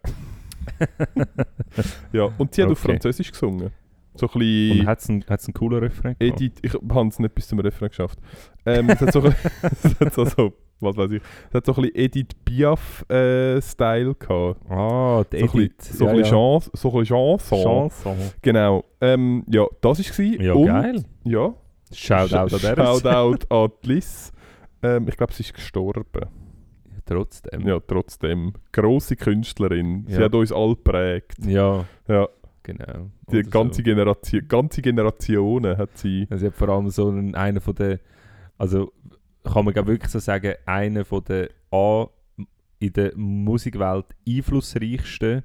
ja, 2.12 2.30
und 2.38 2.54
sie 2.54 2.64
hat 2.64 2.72
auf 2.72 2.84
Okay. 2.84 2.94
Französisch 2.94 3.32
gesungen. 3.32 3.72
So 4.16 4.30
ein 4.34 4.80
Und 4.80 4.88
hat 4.88 5.00
es 5.00 5.10
einen, 5.10 5.24
einen 5.28 5.54
coolen 5.54 5.80
Refrain 5.80 6.16
gehabt? 6.18 6.42
Edith, 6.42 6.60
ich 6.62 6.74
habe 6.74 7.08
es 7.10 7.20
nicht 7.20 7.36
bis 7.36 7.48
zum 7.48 7.60
Refrain 7.60 7.90
geschafft. 7.90 8.20
Ähm, 8.66 8.90
es 8.90 9.02
hat 9.02 9.12
so, 9.12 9.24
es 9.84 10.00
hat 10.00 10.14
so, 10.14 10.26
so, 10.26 10.54
was 10.80 10.98
weiß 10.98 11.12
ich, 11.12 11.22
es 11.50 11.54
hat 11.54 11.66
so 11.66 11.74
ein 11.74 11.82
bisschen 11.84 11.96
Edith 11.96 12.28
Piaf-Style 12.46 14.16
gehabt. 14.16 14.60
Ah, 14.70 15.24
die 15.32 15.40
So 15.40 15.46
ein 15.46 15.60
Edith. 15.60 15.78
bisschen, 15.78 15.98
so 15.98 16.06
ja, 16.06 16.12
ein 16.12 16.18
bisschen 16.18 16.34
ja. 16.38 16.40
Chance, 16.42 16.72
so 16.74 16.90
ein 16.92 17.00
bisschen 17.00 17.16
Chanson. 17.18 17.64
Chanson. 17.64 18.18
Genau. 18.42 18.84
Ähm, 19.02 19.44
ja, 19.50 19.66
das 19.82 20.00
war 20.00 20.26
es. 20.26 20.42
Ja, 20.42 20.54
Und, 20.54 20.66
geil. 20.68 21.04
Ja. 21.24 21.54
Shoutout 21.94 22.36
an 22.56 22.62
der 22.62 22.76
Shoutout 22.76 23.46
an 23.56 23.72
Liz. 23.84 24.32
Ähm, 24.84 25.08
ich 25.08 25.16
glaube, 25.18 25.34
sie 25.34 25.44
ist 25.44 25.54
gestorben. 25.54 26.04
Trotzdem. 27.06 27.62
Ja, 27.68 27.80
trotzdem. 27.80 28.54
Grosse 28.72 29.16
Künstlerin. 29.16 30.06
Sie 30.08 30.16
Ja. 30.18 30.26
hat 30.26 30.34
uns 30.36 30.52
alle 30.52 30.76
geprägt. 30.76 31.38
Ja, 31.46 31.86
Ja, 32.08 32.28
genau. 32.64 33.12
die 33.32 33.38
Oder 33.40 33.50
ganze, 33.50 33.78
so. 33.78 33.84
Generation, 33.84 34.48
ganze 34.48 34.82
Generationen 34.82 35.78
hat 35.78 35.96
sie. 35.98 36.26
Also, 36.32 36.42
sie 36.42 36.48
hat 36.48 36.56
vor 36.56 36.70
allem 36.70 36.90
so 36.90 37.08
einen, 37.10 37.36
einer 37.36 37.62
von 37.62 37.76
den, 37.76 38.00
also 38.58 38.92
kann 39.46 39.64
man 39.66 39.74
glaub 39.74 39.88
wirklich 39.88 40.12
so 40.12 40.20
sagen, 40.20 40.54
einer 40.66 41.06
von 41.06 41.24
den 41.24 41.48
A, 41.72 42.08
in 42.80 42.92
der 42.94 43.14
Musikwelt 43.16 44.06
einflussreichsten, 44.28 45.44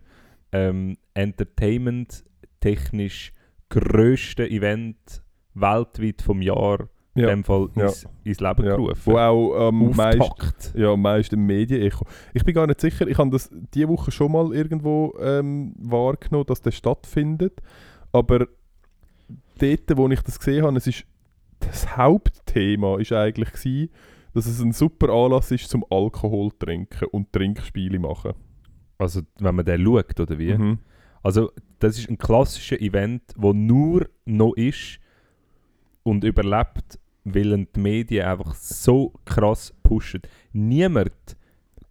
ähm, 0.52 0.96
entertainment-technisch 1.14 3.32
grössten 3.68 4.46
Event 4.50 5.22
weltweit 5.54 6.22
vom 6.22 6.42
Jahr 6.42 6.88
in 7.14 7.22
Ja. 7.22 7.28
dem 7.28 7.44
Fall 7.44 7.68
Ja. 7.76 7.86
ins, 7.86 8.06
ins 8.24 8.40
Leben 8.40 8.64
Ja. 8.64 8.76
gerufen. 8.76 9.12
Wo 9.12 9.16
auch 9.18 9.68
am 9.68 9.90
meisten 9.90 10.22
Auftakt. 10.22 10.72
Ja, 10.76 10.96
meisten 10.96 11.44
Medienecho. 11.44 12.04
Ich 12.34 12.44
bin 12.44 12.54
gar 12.54 12.66
nicht 12.66 12.80
sicher, 12.80 13.06
ich 13.08 13.18
habe 13.18 13.30
das 13.30 13.50
diese 13.74 13.88
Woche 13.88 14.10
schon 14.10 14.32
mal 14.32 14.52
irgendwo 14.54 15.14
ähm, 15.20 15.74
wahrgenommen, 15.78 16.46
dass 16.46 16.62
das 16.62 16.74
stattfindet. 16.76 17.60
Aber 18.12 18.46
dort, 19.58 19.96
wo 19.96 20.08
ich 20.08 20.20
das 20.22 20.38
gesehen 20.38 20.64
habe, 20.64 20.76
es 20.76 20.86
ist, 20.86 21.04
das 21.60 21.96
Hauptthema 21.96 22.98
ist 22.98 23.12
eigentlich 23.12 23.52
gewesen, 23.52 23.90
dass 24.34 24.46
es 24.46 24.60
ein 24.60 24.72
super 24.72 25.08
Anlass 25.10 25.50
ist 25.50 25.68
zum 25.68 25.84
Alkohol 25.90 26.50
trinken 26.58 27.06
und 27.10 27.32
Trinkspiele 27.32 27.98
machen. 27.98 28.32
Also 28.98 29.22
wenn 29.38 29.54
man 29.54 29.64
den 29.64 29.84
schaut, 29.84 30.20
oder 30.20 30.38
wie? 30.38 30.54
Mhm. 30.54 30.78
Also 31.22 31.50
das 31.78 31.98
ist 31.98 32.08
ein 32.08 32.18
klassischer 32.18 32.80
Event, 32.80 33.22
wo 33.36 33.52
nur 33.52 34.08
noch 34.24 34.54
ist 34.54 34.98
und 36.02 36.24
überlebt, 36.24 36.98
weil 37.24 37.66
die 37.74 37.80
Medien 37.80 38.26
einfach 38.26 38.54
so 38.54 39.12
krass 39.24 39.74
pushen. 39.82 40.22
Niemand 40.52 41.12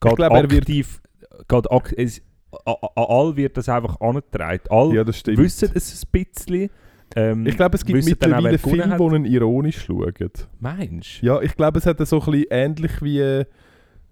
geht 0.01 0.17
wird- 0.17 0.31
aktiv, 0.31 1.01
geht 1.47 1.71
ak 1.71 1.93
es, 1.97 2.21
a- 2.65 2.71
a- 2.71 2.91
an 2.95 3.05
all 3.07 3.35
wird 3.35 3.57
das 3.57 3.69
einfach 3.69 3.99
angetragen. 4.01 4.63
Alle 4.69 4.95
Ja, 4.95 5.03
das 5.03 5.17
stimmt. 5.19 5.37
wissen 5.37 5.71
es 5.75 6.03
ein 6.03 6.09
bisschen. 6.11 6.69
Ähm, 7.15 7.45
ich 7.47 7.55
glaube, 7.55 7.75
es 7.75 7.85
gibt 7.85 8.03
mittlerweile 8.05 8.57
Filme, 8.57 8.87
hat. 8.89 8.99
die 8.99 9.15
ihn 9.15 9.25
ironisch 9.25 9.85
schauen. 9.85 10.13
Meinst 10.59 11.21
Ja, 11.21 11.41
ich 11.41 11.55
glaube, 11.55 11.79
es 11.79 11.85
hat 11.85 11.97
so 12.07 12.19
ein 12.21 12.25
bisschen 12.31 12.45
ähnlich 12.51 13.01
wie... 13.01 13.19
äh, 13.19 13.45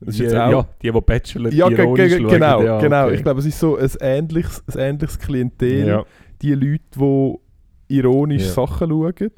Die, 0.02 0.24
ja, 0.24 0.64
die, 0.82 0.92
die 0.92 1.02
Bachelor 1.02 1.52
Ja, 1.54 1.70
ironisch 1.70 2.14
schauen. 2.18 2.28
genau, 2.28 2.62
ja, 2.64 2.80
genau. 2.80 3.06
okay. 3.06 3.16
Ich 3.16 3.24
glaube, 3.24 3.40
es 3.40 3.46
ist 3.46 3.60
so 3.60 3.78
ein 3.78 3.90
ähnliches, 4.00 4.64
ein 4.76 4.80
ähnliches 4.80 5.20
Klientel. 5.20 5.88
ja. 5.88 6.06
Die 6.42 6.54
Leute, 6.54 6.84
die 6.96 7.96
ironisch 7.98 8.46
Ja. 8.46 8.52
Sachen 8.52 8.90
schauen, 8.90 9.32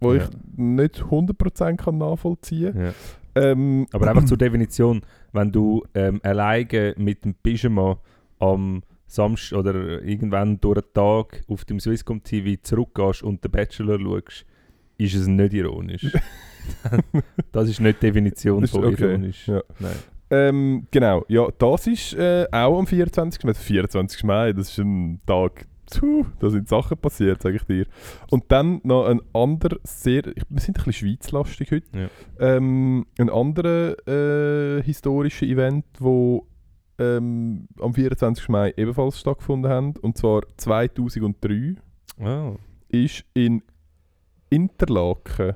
wo 0.00 0.14
ich 0.14 0.22
nicht 0.56 1.02
100% 1.02 1.76
kann 1.76 1.98
nachvollziehen 1.98 2.72
kann. 2.72 2.94
Ähm, 3.34 3.86
Aber 3.92 4.08
einfach 4.08 4.24
zur 4.26 4.38
Definition, 4.38 5.02
wenn 5.32 5.52
du 5.52 5.82
ähm, 5.94 6.20
alleine 6.22 6.94
mit 6.96 7.24
dem 7.24 7.34
Pyjama 7.34 7.98
am 8.38 8.82
Samstag 9.08 9.58
oder 9.58 10.02
irgendwann 10.02 10.60
durch 10.60 10.80
den 10.82 10.92
Tag 10.92 11.42
auf 11.48 11.64
dem 11.64 11.80
Swisscom 11.80 12.22
TV 12.22 12.60
zurückgehst 12.62 13.22
und 13.22 13.42
den 13.42 13.50
Bachelor 13.50 13.98
schaust, 13.98 14.44
ist 14.98 15.14
es 15.14 15.26
nicht 15.26 15.54
ironisch. 15.54 16.06
das 17.52 17.68
ist 17.68 17.80
nicht 17.80 18.02
die 18.02 18.06
Definition 18.06 18.62
ist 18.64 18.70
von 18.72 18.84
okay, 18.84 19.10
ironisch. 19.10 19.46
ja. 19.48 19.62
Ähm, 20.30 20.86
genau, 20.90 21.24
ja, 21.28 21.48
das 21.58 21.86
ist 21.86 22.12
äh, 22.14 22.46
auch 22.52 22.78
am 22.78 22.86
24. 22.86 23.44
Mai. 23.44 23.54
24. 23.54 24.24
Mai, 24.24 24.52
das 24.52 24.68
ist 24.70 24.78
ein 24.78 25.20
Tag, 25.24 25.66
puh, 25.90 26.26
da 26.38 26.50
sind 26.50 26.68
Sachen 26.68 26.98
passiert, 26.98 27.40
sage 27.40 27.56
ich 27.56 27.62
dir. 27.62 27.86
Und 28.30 28.44
dann 28.48 28.80
noch 28.84 29.06
ein 29.06 29.22
anderer, 29.32 29.78
sehr, 29.84 30.24
wir 30.26 30.60
sind 30.60 30.78
ein 30.78 30.84
bisschen 30.84 30.92
schweizlastig 30.92 31.70
heute, 31.70 31.86
Ja. 31.98 32.08
ähm, 32.56 33.06
ein 33.18 33.30
anderer 33.30 33.96
äh, 34.06 34.82
historischer 34.82 35.46
Event, 35.46 35.86
wo 35.98 36.46
ähm, 36.98 37.68
am 37.80 37.94
24. 37.94 38.48
Mai 38.48 38.72
ebenfalls 38.76 39.18
stattgefunden 39.20 39.70
hat, 39.70 39.98
und 39.98 40.16
zwar 40.18 40.42
2003. 40.56 41.76
Oh. 42.20 42.56
ist 42.88 43.24
in 43.34 43.62
Interlaken. 44.50 45.54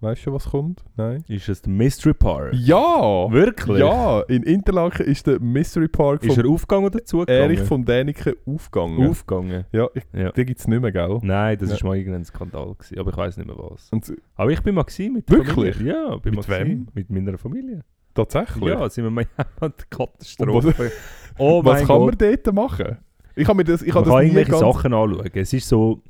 Weißt 0.00 0.20
du, 0.20 0.24
schon, 0.24 0.34
was 0.34 0.50
kommt? 0.50 0.84
Nein? 0.96 1.24
Ist 1.26 1.48
es 1.48 1.62
der 1.62 1.72
Mystery 1.72 2.12
Park? 2.12 2.52
Ja! 2.52 3.30
Wirklich? 3.30 3.78
Ja! 3.78 4.20
In 4.28 4.42
Interlaken 4.42 5.06
ist 5.06 5.26
der 5.26 5.40
Mystery 5.40 5.88
Park 5.88 6.22
Ist 6.22 6.36
er 6.36 6.46
aufgegangen 6.46 6.84
oder 6.86 7.02
zugegangen? 7.02 7.42
Erich 7.42 7.60
von 7.60 7.82
Däniken 7.82 8.34
aufgegangen. 8.44 9.08
Aufgegangen? 9.08 9.64
Ja, 9.72 9.88
ich, 9.94 10.02
Ja. 10.12 10.32
den 10.32 10.46
gibt 10.46 10.60
es 10.60 10.68
nicht 10.68 10.82
mehr, 10.82 10.92
gell? 10.92 11.18
Nein, 11.22 11.56
das 11.58 11.70
Ja. 11.70 11.76
ist 11.76 11.84
mal 11.84 11.96
irgendein 11.96 12.26
Skandal 12.26 12.74
gewesen, 12.74 12.98
aber 12.98 13.10
ich 13.10 13.16
weiß 13.16 13.38
nicht 13.38 13.46
mehr 13.46 13.56
was. 13.56 13.88
Und, 13.90 14.12
Aber 14.34 14.50
ich 14.50 14.62
bin 14.62 14.74
mal 14.74 14.84
mit 14.84 15.30
Wirklich? 15.30 15.76
Familie. 15.76 15.94
Ja, 15.94 16.16
bin 16.18 16.34
Mit 16.34 16.46
mal 16.46 16.60
wem? 16.60 16.88
Mit 16.92 17.08
meiner 17.10 17.38
Familie. 17.38 17.82
Tatsächlich? 18.16 18.68
Ja, 18.68 18.88
sind 18.88 19.04
wir 19.04 19.10
mal 19.10 19.26
der 19.38 19.46
Und 19.60 19.90
Katastrophe. 19.90 20.92
oh 21.38 21.64
was 21.64 21.78
kann 21.86 21.98
Gott. 21.98 22.18
man 22.20 22.30
dort 22.44 22.54
machen? 22.54 22.98
Ich 23.36 23.46
habe 23.46 23.58
mir 23.58 23.64
das, 23.64 23.82
ich 23.82 23.94
man 23.94 24.04
habe 24.04 24.04
kann 24.10 24.12
das 24.14 24.20
nie 24.22 24.26
irgendwelche 24.38 24.50
ganz... 24.50 24.76
Sachen 24.76 24.94
anschauen. 24.94 25.30
Es 25.34 25.52
ist 25.52 25.68
so... 25.68 26.02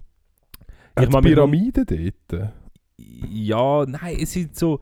Hat 0.98 1.10
mag 1.10 1.24
mich- 1.24 1.34
Pyramiden 1.34 1.84
dort? 2.28 2.52
Ja, 2.98 3.84
nein, 3.86 4.16
es 4.22 4.32
sind 4.32 4.56
so, 4.56 4.80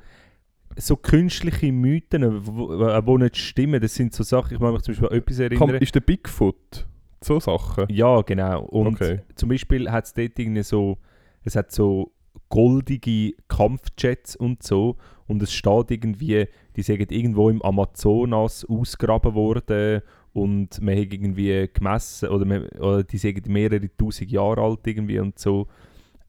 so 0.76 0.96
künstliche 0.96 1.72
Mythen, 1.72 2.44
die 2.44 3.16
nicht 3.18 3.36
stimmen. 3.36 3.80
Das 3.80 3.94
sind 3.94 4.12
so 4.14 4.22
Sachen, 4.22 4.54
ich 4.54 4.60
mag 4.60 4.72
mich 4.72 4.82
zum 4.82 4.92
Beispiel 4.94 5.08
an 5.08 5.16
etwas 5.16 5.38
erinnern. 5.40 5.68
Kann, 5.70 5.76
ist 5.76 5.94
der 5.94 6.00
Bigfoot? 6.00 6.86
So 7.22 7.40
Sachen? 7.40 7.86
Ja, 7.88 8.20
genau. 8.22 8.64
Und 8.66 8.88
Okay. 9.00 9.20
zum 9.34 9.48
Beispiel 9.48 9.90
hat 9.90 10.04
es 10.04 10.12
dort 10.14 10.38
irgendwie 10.38 10.62
so, 10.62 10.98
es 11.42 11.56
hat 11.56 11.72
so 11.72 12.12
goldige 12.50 13.32
Kampfjets 13.48 14.36
und 14.36 14.62
so 14.62 14.96
und 15.26 15.42
es 15.42 15.52
steht 15.52 15.90
irgendwie, 15.90 16.46
die 16.76 16.82
sagen 16.82 17.06
irgendwo 17.08 17.50
im 17.50 17.62
Amazonas 17.62 18.64
ausgraben 18.64 19.34
worden 19.34 20.02
und 20.32 20.80
man 20.82 20.96
hat 20.98 21.12
irgendwie 21.12 21.68
gemessen 21.72 22.28
oder, 22.28 22.44
man, 22.44 22.68
oder 22.78 23.04
die 23.04 23.18
sagen 23.18 23.52
mehrere 23.52 23.88
tausend 23.96 24.30
Jahre 24.30 24.60
alt 24.60 24.86
irgendwie 24.86 25.18
und 25.20 25.38
so. 25.38 25.66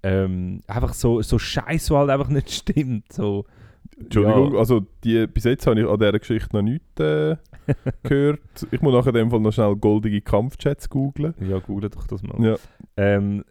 Ähm, 0.04 0.62
einfach 0.68 0.94
so, 0.94 1.22
so 1.24 1.40
Scheiß, 1.40 1.90
was 1.90 1.98
halt 1.98 2.10
einfach 2.12 2.30
nicht 2.30 2.52
stimmt. 2.52 3.12
So, 3.12 3.46
Entschuldigung, 4.00 4.54
Ja. 4.54 4.60
also 4.60 4.82
die, 5.04 5.26
bis 5.26 5.46
jetzt 5.46 5.66
habe 5.66 5.80
ich 5.80 5.88
an 5.88 5.98
dieser 5.98 6.20
Geschichte 6.20 6.56
noch 6.56 6.62
nichts 6.62 7.00
äh, 7.00 7.38
gehört. 8.04 8.40
Ich 8.70 8.82
muss 8.82 8.94
nachher 8.94 9.10
in 9.10 9.16
dem 9.16 9.32
Fall 9.32 9.40
noch 9.40 9.52
schnell 9.52 9.76
goldige 9.76 10.22
Kampfchats 10.22 10.90
googlen. 10.90 11.34
Ja, 11.40 11.58
google 11.60 11.90
doch 11.90 12.06
das 12.06 12.22
mal. 12.22 12.40
Ja. 12.44 12.56
Ähm, 12.98 13.44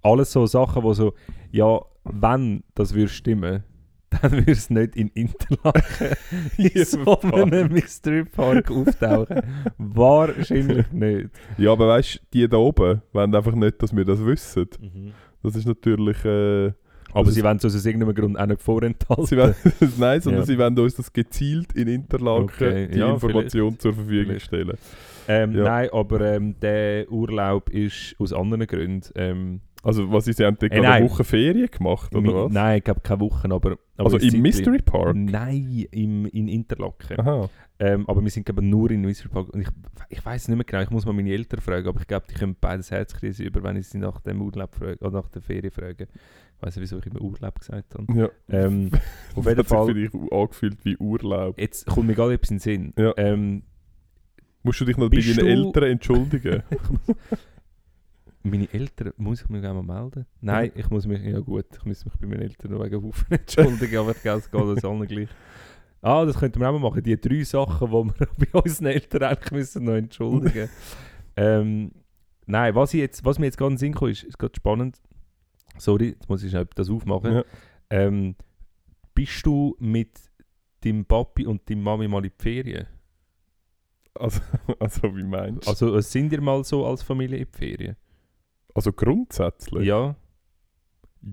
alles 0.00 0.32
so 0.32 0.46
Sachen, 0.46 0.82
wo 0.82 0.94
so, 0.94 1.12
ja, 1.50 1.80
wenn 2.04 2.62
das 2.74 2.94
würde 2.94 3.08
stimmen, 3.08 3.64
dann 4.22 4.32
würde 4.32 4.52
es 4.52 4.70
nicht 4.70 4.96
in 4.96 5.08
Interlaken 5.08 6.16
in 6.56 6.84
so 6.84 7.20
einem 7.20 7.72
Mystery 7.72 8.24
Park 8.24 8.70
auftauchen. 8.70 9.42
Wahrscheinlich 9.76 10.90
nicht. 10.92 11.30
Ja, 11.58 11.72
aber 11.72 11.88
weißt 11.88 12.16
du, 12.16 12.18
die 12.32 12.48
da 12.48 12.56
oben 12.56 13.02
wollen 13.12 13.34
einfach 13.34 13.54
nicht, 13.54 13.82
dass 13.82 13.94
wir 13.94 14.04
das 14.04 14.24
wissen. 14.24 14.68
Mhm. 14.80 15.12
Das 15.42 15.54
ist 15.56 15.66
natürlich. 15.66 16.24
Äh, 16.24 16.72
Aber 17.12 17.30
sie 17.30 17.42
wollen 17.42 17.56
es 17.58 17.64
aus 17.64 17.84
irgendeinem 17.86 18.14
Grund 18.14 18.38
auch 18.38 18.46
nicht 18.46 18.60
vorenthalten. 18.62 19.26
Sie 19.26 19.36
wollen, 19.36 19.54
nein, 19.98 20.20
sondern 20.20 20.42
Ja. 20.42 20.46
sie 20.46 20.58
wollen 20.58 20.78
uns 20.78 20.94
das 20.96 21.12
gezielt 21.12 21.72
in 21.74 21.88
Interlaken 21.88 22.44
Okay, 22.44 22.88
die 22.88 22.98
ja, 22.98 23.10
Information 23.12 23.78
zur 23.78 23.94
Verfügung 23.94 24.26
Vielleicht. 24.26 24.46
stellen. 24.46 24.72
Ähm, 25.28 25.52
Ja. 25.54 25.64
Nein, 25.64 25.88
aber 25.92 26.20
ähm, 26.22 26.54
der 26.60 27.10
Urlaub 27.10 27.70
ist 27.70 28.14
aus 28.18 28.32
anderen 28.32 28.66
Gründen. 28.66 29.02
Ähm, 29.14 29.60
Also 29.88 30.12
was, 30.12 30.26
sie 30.26 30.44
haben 30.44 30.58
dort 30.60 30.70
nein. 30.70 30.84
eine 30.84 31.04
Woche 31.08 31.24
Ferien 31.24 31.66
gemacht, 31.70 32.14
oder 32.14 32.20
mi- 32.20 32.34
was? 32.34 32.52
Nein, 32.52 32.76
ich 32.76 32.84
glaube 32.84 33.00
keine 33.00 33.20
Wochen, 33.20 33.50
aber... 33.50 33.78
aber 33.96 34.12
also 34.12 34.18
im 34.18 34.42
Mystery 34.42 34.82
Park? 34.82 35.16
Nein, 35.16 35.86
im, 35.90 36.26
in 36.26 36.46
Interlaken. 36.46 37.48
Ähm, 37.78 38.04
aber 38.06 38.22
wir 38.22 38.30
sind 38.30 38.44
glaube 38.44 38.60
nur 38.60 38.90
in 38.90 39.00
Mystery 39.00 39.30
Park. 39.30 39.48
Und 39.48 39.62
ich, 39.62 39.68
ich 40.10 40.26
weiß 40.26 40.48
nicht 40.48 40.58
mehr 40.58 40.66
genau, 40.66 40.82
ich 40.82 40.90
muss 40.90 41.06
mal 41.06 41.14
meine 41.14 41.30
Eltern 41.30 41.60
fragen, 41.62 41.88
aber 41.88 42.00
ich 42.02 42.06
glaube, 42.06 42.26
die 42.28 42.34
können 42.34 42.54
beides 42.60 42.90
Herzkrise 42.90 43.44
über, 43.44 43.62
wenn 43.62 43.76
ich 43.76 43.88
sie 43.88 43.96
nach 43.96 44.20
dem 44.20 44.42
Urlaub 44.42 44.74
frage, 44.74 44.98
oder 45.00 45.22
nach 45.22 45.28
der 45.30 45.40
Ferien 45.40 45.70
frage. 45.70 46.06
Ich 46.56 46.62
weiß 46.62 46.76
nicht, 46.76 46.82
wieso 46.82 46.98
ich 46.98 47.06
immer 47.06 47.22
Urlaub 47.22 47.58
gesagt 47.58 47.94
habe. 47.94 48.06
Ja. 48.14 48.28
Ähm, 48.50 48.90
auf 49.36 49.44
Das 49.44 49.46
jeden 49.46 49.58
hat 49.58 49.68
sich 49.68 49.78
Fall, 49.78 49.86
vielleicht 49.86 50.32
angefühlt 50.32 50.84
wie 50.84 50.96
Urlaub. 50.98 51.58
jetzt 51.58 51.86
kommt 51.86 52.08
mir 52.08 52.14
gerade 52.14 52.34
etwas 52.34 52.50
in 52.50 52.56
den 52.56 52.60
Sinn. 52.60 52.92
Ja. 52.98 53.14
Ähm, 53.16 53.62
Musst 54.62 54.82
du 54.82 54.84
dich 54.84 54.98
noch 54.98 55.08
bei 55.08 55.16
deinen 55.16 55.46
Eltern 55.46 55.84
entschuldigen? 55.84 56.62
meine 58.50 58.72
Eltern, 58.72 59.12
muss 59.16 59.42
ich 59.42 59.48
mich 59.48 59.62
gerne 59.62 59.82
mal 59.82 60.00
melden? 60.02 60.26
Nein, 60.40 60.72
ich 60.74 60.88
muss 60.90 61.06
mich, 61.06 61.22
ja 61.22 61.40
gut, 61.40 61.66
ich 61.72 61.84
muss 61.84 62.04
mich 62.04 62.14
bei 62.14 62.26
meinen 62.26 62.42
Eltern 62.42 62.72
noch 62.72 62.84
wegen 62.84 63.02
Haufen 63.02 63.26
entschuldigen, 63.30 63.96
aber 63.96 64.10
ich 64.12 64.22
glaube, 64.22 64.40
es 64.40 64.50
geht 64.50 64.60
uns 64.60 64.84
allen 64.84 65.06
gleich. 65.06 65.28
Ah, 66.00 66.24
das 66.24 66.38
könnten 66.38 66.60
wir 66.60 66.68
auch 66.68 66.72
mal 66.78 66.90
machen, 66.90 67.02
die 67.02 67.20
drei 67.20 67.42
Sachen, 67.42 67.88
die 67.88 67.92
wir 67.92 68.28
bei 68.52 68.60
unseren 68.60 68.86
Eltern 68.86 69.22
eigentlich 69.24 69.50
müssen 69.50 69.84
noch 69.84 69.94
entschuldigen 69.94 70.68
ähm, 71.36 71.90
Nein, 72.50 72.74
was, 72.74 72.94
ich 72.94 73.00
jetzt, 73.00 73.24
was 73.26 73.38
mir 73.38 73.44
jetzt 73.44 73.58
gerade 73.58 73.72
in 73.72 73.74
den 73.74 73.78
Sinn 73.78 73.94
kam, 73.94 74.08
ist, 74.08 74.24
ist 74.24 74.38
gerade 74.38 74.54
spannend. 74.56 75.02
Sorry, 75.76 76.10
jetzt 76.10 76.28
muss 76.30 76.42
ich 76.42 76.50
schnell 76.50 76.66
das 76.74 76.88
aufmachen. 76.88 77.34
Ja. 77.34 77.44
Ähm, 77.90 78.36
bist 79.14 79.44
du 79.44 79.76
mit 79.78 80.18
deinem 80.82 81.04
Papi 81.04 81.46
und 81.46 81.68
deiner 81.68 81.82
Mami 81.82 82.08
mal 82.08 82.24
in 82.24 82.30
die 82.30 82.42
Ferien? 82.42 82.86
Also, 84.14 84.40
also 84.78 85.14
wie 85.14 85.24
meinst 85.24 85.66
du? 85.66 85.70
Also 85.70 85.96
äh, 85.96 86.02
sind 86.02 86.32
ihr 86.32 86.40
mal 86.40 86.64
so 86.64 86.86
als 86.86 87.02
Familie 87.02 87.38
in 87.38 87.44
die 87.44 87.58
Ferien? 87.58 87.96
Also 88.78 88.92
grundsätzlich? 88.92 89.86
Ja. 89.86 90.14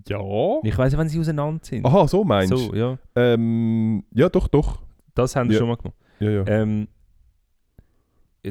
Ja. 0.09 0.19
Ich 0.63 0.77
weiß 0.77 0.91
nicht, 0.91 0.99
wenn 0.99 1.09
sie 1.09 1.19
auseinander 1.19 1.63
sind. 1.63 1.85
Aha, 1.85 2.07
so 2.07 2.23
meinst 2.23 2.51
du? 2.51 2.57
So, 2.57 2.75
ja. 2.75 2.97
Ähm, 3.15 4.03
ja, 4.11 4.29
doch, 4.29 4.47
doch. 4.47 4.81
Das 5.13 5.35
haben 5.35 5.47
sie 5.49 5.53
Ja. 5.53 5.59
schon 5.59 5.67
mal 5.69 5.77
gemacht. 5.77 5.95
Ja, 6.19 6.29
ja. 6.31 6.47
Ähm, 6.47 6.87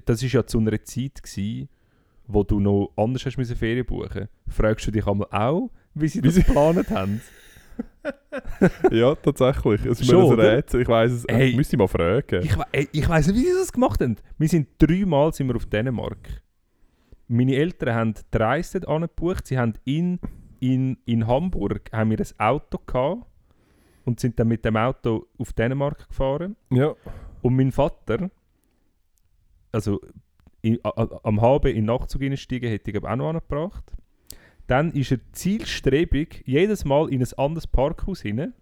das 0.04 0.22
war 0.22 0.28
ja 0.28 0.46
zu 0.46 0.58
einer 0.58 0.82
Zeit, 0.84 1.22
gewesen, 1.22 1.68
wo 2.26 2.42
du 2.42 2.60
noch 2.60 2.92
anders 2.96 3.24
hast 3.26 3.36
müssen 3.36 3.56
Ferien 3.56 3.84
buchen 3.84 4.28
Fragst 4.48 4.86
du 4.86 4.90
dich 4.90 5.06
einmal 5.06 5.28
auch, 5.30 5.70
wie 5.94 6.08
sie 6.08 6.22
Wie 6.22 6.26
das 6.28 6.34
sie- 6.36 6.42
geplant 6.44 6.88
haben? 6.90 7.20
ja, 8.92 9.14
tatsächlich. 9.16 9.84
Es 9.84 10.00
ist 10.00 10.08
Schon, 10.10 10.36
mir 10.36 10.42
ein? 10.44 10.54
Rätsel. 10.56 10.82
Ich 10.82 10.88
weiss 10.88 11.12
es. 11.12 11.24
Hey. 11.28 11.48
Ich 11.50 11.56
müsste 11.56 11.74
ich 11.76 11.78
mal 11.78 11.88
fragen. 11.88 12.42
Ich, 12.44 12.56
ey, 12.72 12.88
ich 12.92 13.08
weiß 13.08 13.26
nicht, 13.26 13.36
wie 13.36 13.44
sie 13.44 13.54
das 13.58 13.72
gemacht 13.72 14.00
haben. 14.00 14.16
Wir 14.38 14.48
sind 14.48 14.68
dreimal 14.78 15.32
sind 15.32 15.48
wir 15.48 15.56
auf 15.56 15.66
Dänemark. 15.66 16.42
Meine 17.28 17.54
Eltern 17.56 17.94
haben 17.94 18.14
die 18.32 18.36
Reise 18.36 18.86
angebucht. 18.86 19.46
Sie 19.46 19.58
haben 19.58 19.74
in, 19.84 20.18
in, 20.60 20.98
in 21.06 21.26
Hamburg 21.26 21.90
haben 21.92 22.10
wir 22.10 22.18
ein 22.20 22.26
Auto 22.40 22.78
gehabt 22.86 23.26
und 24.04 24.20
sind 24.20 24.38
dann 24.38 24.48
mit 24.48 24.64
dem 24.64 24.76
Auto 24.76 25.26
auf 25.38 25.52
Dänemark 25.52 26.08
gefahren. 26.08 26.56
ja. 26.70 26.94
Und 27.42 27.56
mein 27.56 27.72
Vater, 27.72 28.30
also 29.72 30.00
i- 30.64 30.80
a- 30.82 31.20
am 31.24 31.40
HB 31.42 31.66
in 31.72 31.84
Nachtzug 31.84 32.22
einsteigen, 32.22 32.70
hätte 32.70 32.90
ich 32.90 32.96
auch 33.04 33.16
noch 33.16 33.28
angebracht. 33.28 33.84
Dann 34.66 34.92
ist 34.92 35.12
er 35.12 35.18
zielstrebig 35.32 36.42
jedes 36.46 36.86
Mal 36.86 37.10
in 37.12 37.20
ein 37.22 37.28
anderes 37.36 37.66
Parkhaus 37.66 38.22
hinein, 38.22 38.54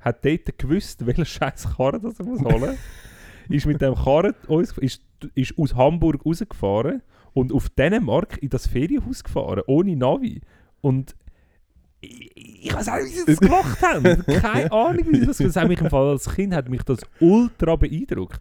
hat 0.00 0.24
dort 0.24 0.58
gewusst, 0.58 1.04
welchen 1.06 1.26
scheiß 1.26 1.76
Karren 1.76 2.00
das 2.00 2.18
er 2.20 2.24
muss 2.26 2.40
holen 2.40 2.78
ist 3.50 3.66
mit 3.66 3.80
dem 3.82 3.94
Karren 3.94 4.34
uns, 4.48 4.72
ist, 4.78 5.02
ist 5.34 5.58
aus 5.58 5.74
Hamburg 5.74 6.24
rausgefahren 6.24 7.02
und 7.36 7.52
auf 7.52 7.68
Dänemark 7.68 8.38
in 8.42 8.48
das 8.48 8.66
Ferienhaus 8.66 9.22
gefahren, 9.22 9.62
ohne 9.66 9.94
Navi. 9.94 10.40
Und 10.80 11.14
ich, 12.00 12.30
ich 12.64 12.74
weiß 12.74 12.88
auch 12.88 12.96
nicht, 12.96 13.12
wie 13.12 13.18
sie 13.20 13.24
das 13.26 13.40
gemacht 13.40 13.82
haben. 13.82 14.24
Keine 14.26 14.72
Ahnung, 14.72 15.04
wie 15.10 15.18
sie 15.20 15.26
das 15.26 15.38
gemacht 15.38 15.56
haben. 15.56 15.68
Mich 15.68 15.80
im 15.82 15.90
Fall 15.90 16.08
als 16.08 16.34
Kind 16.34 16.54
hat 16.54 16.68
mich 16.70 16.82
das 16.82 17.00
ultra 17.20 17.76
beeindruckt. 17.76 18.40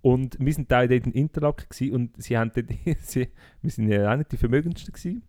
Und 0.00 0.38
wir 0.40 0.52
sind 0.54 0.70
da 0.72 0.86
dort 0.86 1.06
in 1.06 1.12
Interlaken 1.12 1.66
gewesen 1.68 1.94
und 1.94 2.22
sie 2.22 2.38
haben 2.38 2.50
dort, 2.54 2.68
sie, 3.02 3.28
wir 3.60 3.70
sind 3.70 3.88
ja 3.88 4.10
auch 4.10 4.16
nicht 4.16 4.32
die 4.32 4.38
Vermögendsten 4.38 4.92
gewesen. 4.94 5.22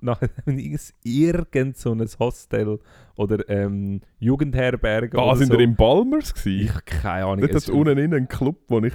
Nachher 0.00 0.30
haben 0.46 0.56
wir 0.56 0.80
irgend- 1.04 1.76
so 1.76 1.92
ein 1.92 2.00
Hostel 2.18 2.78
oder 3.16 3.46
ähm, 3.50 4.00
Jugendherberge 4.18 5.18
Ah, 5.18 5.36
sind 5.36 5.48
so. 5.48 5.52
wir 5.58 5.60
im 5.64 5.76
Balmers 5.76 6.30
Ich 6.36 6.42
gewesen? 6.44 6.70
habe 6.74 6.82
keine 6.86 7.24
Ahnung. 7.26 7.40
Dort 7.40 7.54
hat 7.54 7.68
unten 7.68 7.98
innen 7.98 8.14
einen 8.14 8.28
Club, 8.28 8.56
wo 8.68 8.80
ich 8.80 8.94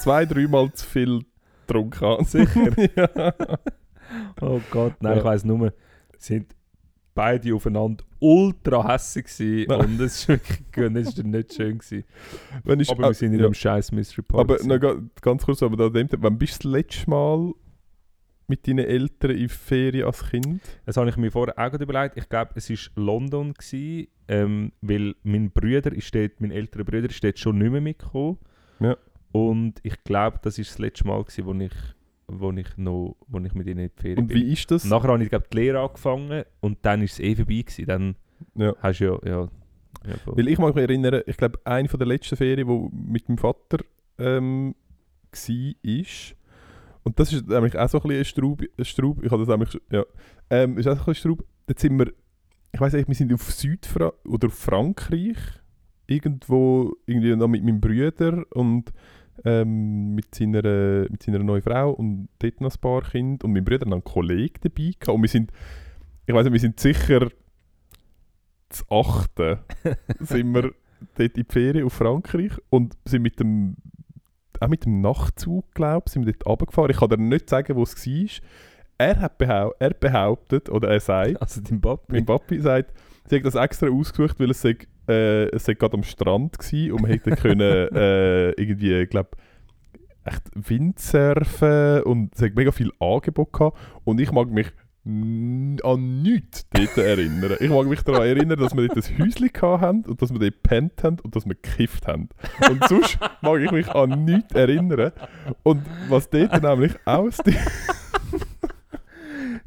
zwei, 0.00 0.26
dreimal 0.26 0.72
zu 0.72 0.86
viel 0.86 1.20
getrunken 1.66 2.00
habe. 2.00 2.24
Sicher? 2.24 2.72
ja. 2.96 3.34
Oh 4.42 4.60
Gott, 4.70 4.94
nein, 5.00 5.12
Ja. 5.12 5.18
ich 5.18 5.24
weiss 5.24 5.44
nur, 5.44 5.72
sind 6.18 6.54
beide 7.14 7.54
aufeinander 7.54 8.04
ultra 8.18 8.86
hässig 8.92 9.24
gewesen 9.26 9.66
Nein. 9.68 9.80
und 9.80 10.00
es 10.00 10.16
ist 10.20 10.28
wirklich 10.28 10.60
es 10.76 11.08
ist 11.08 11.24
nicht 11.24 11.54
schön 11.54 11.78
gewesen. 11.78 12.04
Wenn 12.64 12.80
ich, 12.80 12.90
Aber 12.90 13.08
wir 13.08 13.14
sind 13.14 13.32
in 13.32 13.38
ja. 13.40 13.46
einem 13.46 13.54
scheiß 13.54 13.90
Mystery 13.92 14.22
Park. 14.22 14.40
Aber 14.40 14.78
ga- 14.78 15.00
ganz 15.22 15.44
kurz, 15.46 15.62
aber 15.62 15.76
da 15.76 15.88
dem, 15.88 16.08
wann 16.18 16.36
bist 16.38 16.62
du 16.64 16.68
das 16.68 16.78
letzte 16.78 17.08
Mal 17.10 17.52
mit 18.48 18.66
deinen 18.68 18.84
Eltern 18.84 19.30
in 19.30 19.48
Ferien 19.48 20.04
als 20.06 20.28
Kind? 20.28 20.60
Das 20.84 20.96
habe 20.98 21.08
ich 21.08 21.16
mir 21.16 21.30
vorher 21.30 21.58
auch 21.58 21.72
überlegt. 21.80 22.16
Ich 22.18 22.28
glaube, 22.28 22.50
es 22.54 22.68
war 22.68 23.02
London, 23.02 23.54
gewesen, 23.54 24.08
ähm, 24.28 24.72
weil 24.82 25.14
mein 25.22 25.50
Bruder 25.50 25.92
ist 25.92 26.14
dort, 26.14 26.38
mein 26.40 26.50
älterer 26.50 26.84
Bruder 26.84 27.08
ist 27.08 27.22
dort 27.24 27.38
schon 27.38 27.58
nicht 27.58 27.70
mehr 27.72 27.80
mitgekommen. 27.80 28.38
Ja. 28.80 28.96
Und 29.32 29.80
ich 29.82 30.02
glaube, 30.04 30.38
das 30.42 30.58
war 30.58 30.64
das 30.64 30.78
letzte 30.78 31.06
Mal, 31.06 31.22
gewesen, 31.24 31.46
wo, 31.46 31.54
ich, 31.54 31.72
wo, 32.28 32.52
ich 32.52 32.76
noch, 32.76 33.16
wo 33.28 33.38
ich 33.40 33.54
mit 33.54 33.66
ihnen 33.66 33.80
in 33.80 33.90
die 33.96 34.00
Ferien 34.00 34.18
Und 34.20 34.26
bin. 34.28 34.36
wie 34.36 34.52
ist 34.52 34.70
das? 34.70 34.84
Nachher 34.84 35.08
habe 35.08 35.22
ich 35.22 35.30
glaube 35.30 35.46
die 35.52 35.56
Lehre 35.56 35.80
angefangen 35.80 36.44
und 36.60 36.78
dann 36.82 37.02
ist 37.02 37.14
es 37.14 37.20
eh 37.20 37.34
vorbei 37.34 37.62
gewesen. 37.62 37.86
Dann 37.86 38.14
Ja. 38.54 38.74
hast 38.80 39.00
du 39.00 39.04
ja... 39.04 39.18
ja, 39.24 39.48
ja. 40.06 40.14
Weil 40.26 40.48
ich 40.48 40.58
mag 40.58 40.74
mich 40.74 40.82
erinnern, 40.84 41.22
ich 41.26 41.36
glaube, 41.36 41.58
eine 41.64 41.88
von 41.88 41.98
der 41.98 42.08
letzten 42.08 42.36
Ferien, 42.36 42.68
wo 42.68 42.90
mit 42.92 43.28
meinem 43.28 43.38
Vater 43.38 43.78
ähm, 44.18 44.74
war, 45.30 45.74
ist, 45.82 46.36
und 47.04 47.18
das 47.18 47.32
ist 47.32 47.48
nämlich 47.48 47.76
auch 47.78 47.88
so 47.88 47.98
ein 47.98 48.02
bisschen 48.02 48.18
ein 48.20 48.24
Straub, 48.24 48.62
ein 48.78 48.84
Straub 48.84 49.24
ich 49.24 49.30
habe 49.30 49.44
das 49.44 49.48
nämlich, 49.48 49.70
schon- 49.70 49.80
ja, 49.90 50.04
ähm, 50.50 50.76
ist 50.78 50.86
auch 50.86 50.94
so 50.94 51.00
ein 51.00 51.04
bisschen 51.06 51.14
Straub, 51.36 51.44
dort 51.66 51.78
sind 51.78 51.98
wir, 51.98 52.12
ich 52.72 52.80
weiß 52.80 52.92
nicht, 52.92 53.08
wir 53.08 53.14
sind 53.14 53.32
auf 53.32 53.50
Südfra 53.50 54.12
oder 54.24 54.48
auf 54.48 54.54
Frankreich, 54.54 55.36
irgendwo, 56.06 56.94
irgendwie 57.06 57.34
noch 57.36 57.48
mit 57.48 57.64
meinem 57.64 57.80
Bruder 57.80 58.44
und 58.54 58.92
ähm, 59.44 60.14
mit, 60.14 60.34
seiner, 60.34 61.06
mit 61.10 61.22
seiner 61.22 61.38
neuen 61.40 61.62
Frau 61.62 61.90
und 61.90 62.28
dort 62.38 62.60
noch 62.60 62.74
ein 62.74 62.80
paar 62.80 63.02
Kinder 63.02 63.44
und 63.44 63.52
mein 63.52 63.64
Bruder 63.64 63.86
hat 63.86 63.92
einen 63.92 64.04
Kollegen 64.04 64.60
dabei 64.62 64.92
gehabt 64.98 65.08
und 65.08 65.22
wir 65.22 65.28
sind, 65.28 65.52
ich 66.26 66.34
weiß 66.34 66.44
nicht, 66.44 66.52
wir 66.52 66.60
sind 66.60 66.80
sicher 66.80 67.28
das 68.68 68.84
achte 68.90 69.60
sind 70.20 70.54
wir 70.54 70.72
dort 71.16 71.36
in 71.36 71.44
die 71.46 71.52
Ferien 71.52 71.84
auf 71.84 71.92
Frankreich 71.92 72.52
und 72.70 72.96
sind 73.04 73.22
mit 73.22 73.38
dem 73.40 73.76
auch 74.60 74.68
mit 74.68 74.84
dem 74.84 75.00
Nachtzug, 75.00 75.74
glaube 75.74 76.04
ich, 76.06 76.12
sind 76.12 76.24
wir 76.24 76.32
dort 76.32 76.46
runtergefahren. 76.46 76.90
Ich 76.90 76.98
kann 76.98 77.08
dir 77.08 77.18
nicht 77.18 77.50
sagen, 77.50 77.74
wo 77.74 77.82
es 77.82 78.06
war. 78.06 78.48
Er, 78.98 79.20
hat 79.20 79.38
behau 79.38 79.72
er 79.80 79.90
behauptet, 79.90 80.68
oder 80.68 80.88
er 80.88 81.00
sagt, 81.00 81.40
Also 81.42 81.60
dein 81.60 81.80
Papi. 81.80 82.12
mein 82.12 82.26
Papi 82.26 82.60
sagt, 82.60 82.92
sie 83.28 83.36
hat 83.36 83.44
das 83.44 83.56
extra 83.56 83.88
ausgesucht, 83.88 84.38
weil 84.38 84.50
es 84.50 84.60
sei, 84.60 84.76
äh, 85.08 85.44
es 85.50 85.64
sei 85.64 85.74
gerade 85.74 85.94
am 85.94 86.02
Strand 86.02 86.58
war 86.58 86.94
und 86.94 87.02
man 87.02 87.10
hätte 87.10 87.30
können 87.32 87.60
äh, 87.94 88.50
irgendwie, 88.50 89.06
glaube 89.06 89.30
echt 90.24 90.42
Windsurfen 90.54 92.02
und 92.04 92.34
es 92.34 92.42
hat 92.42 92.54
mega 92.54 92.70
viel 92.70 92.92
Angebot 93.00 93.52
gehabt 93.52 93.76
und 94.04 94.20
ich 94.20 94.30
mag 94.30 94.48
mich 94.50 94.72
an 95.04 96.22
nichts 96.22 96.64
dort 96.70 96.96
erinnern. 96.96 97.56
Ich 97.58 97.70
mag 97.70 97.86
mich 97.86 98.02
daran 98.02 98.22
erinnern, 98.22 98.56
dass 98.56 98.76
wir 98.76 98.86
dort 98.86 99.04
ein 99.04 99.18
Häuschen 99.18 99.50
hatten 99.80 100.04
und 100.04 100.22
dass 100.22 100.32
wir 100.32 100.38
dort 100.38 100.62
gepennt 100.62 101.02
haben 101.02 101.18
und 101.24 101.34
dass 101.34 101.44
wir 101.44 101.56
gekifft 101.56 102.06
haben. 102.06 102.28
Und 102.70 102.84
sonst 102.88 103.18
mag 103.40 103.60
ich 103.60 103.72
mich 103.72 103.88
an 103.88 104.24
nichts 104.24 104.54
erinnern. 104.54 105.10
Und 105.64 105.82
was 106.08 106.30
dort 106.30 106.62
nämlich 106.62 106.92
aus 107.04 107.38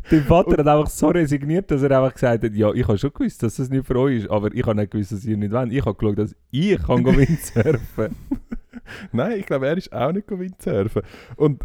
Dein 0.10 0.24
Vater 0.24 0.58
hat 0.58 0.68
einfach 0.68 0.90
so 0.90 1.08
resigniert, 1.08 1.72
dass 1.72 1.82
er 1.82 1.92
einfach 1.92 2.14
gesagt 2.14 2.44
hat, 2.44 2.54
ja, 2.54 2.72
ich 2.74 2.88
habe 2.88 2.98
schon 2.98 3.12
gewusst, 3.14 3.42
dass 3.42 3.56
das 3.56 3.70
nicht 3.70 3.86
für 3.86 4.00
euch 4.00 4.18
ist, 4.18 4.30
aber 4.30 4.54
ich 4.54 4.66
habe 4.66 4.76
nicht 4.76 4.92
gewusst, 4.92 5.12
dass 5.12 5.26
ihr 5.26 5.38
nicht 5.38 5.52
wollt. 5.52 5.72
Ich 5.72 5.86
habe 5.86 5.96
geschaut, 5.96 6.20
dass 6.20 6.36
ich 6.52 6.82
kann 6.82 7.06
Windsurfen 7.06 8.16
Nein, 9.12 9.40
ich 9.40 9.46
glaube, 9.46 9.68
er 9.68 9.78
ist 9.78 9.92
auch 9.92 10.12
nicht 10.12 10.30
Windsurfen. 10.30 11.02
Und 11.36 11.64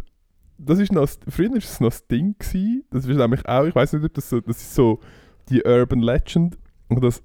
das 0.57 0.79
ist 0.79 0.91
noch, 0.91 1.07
früher 1.27 1.51
war 1.51 1.57
es 1.57 1.79
noch 1.79 1.89
das 1.89 2.07
Ding. 2.07 2.35
Gewesen. 2.37 2.83
Das 2.89 3.05
ist 3.05 3.15
nämlich 3.15 3.47
auch, 3.47 3.65
ich 3.65 3.75
weiß 3.75 3.93
nicht, 3.93 4.05
ob 4.05 4.13
das 4.13 4.29
so, 4.29 4.39
das 4.41 4.57
ist 4.57 4.75
so 4.75 4.99
die 5.49 5.63
Urban 5.63 6.01
Legend. 6.01 6.57
Und 6.87 7.03
das 7.03 7.21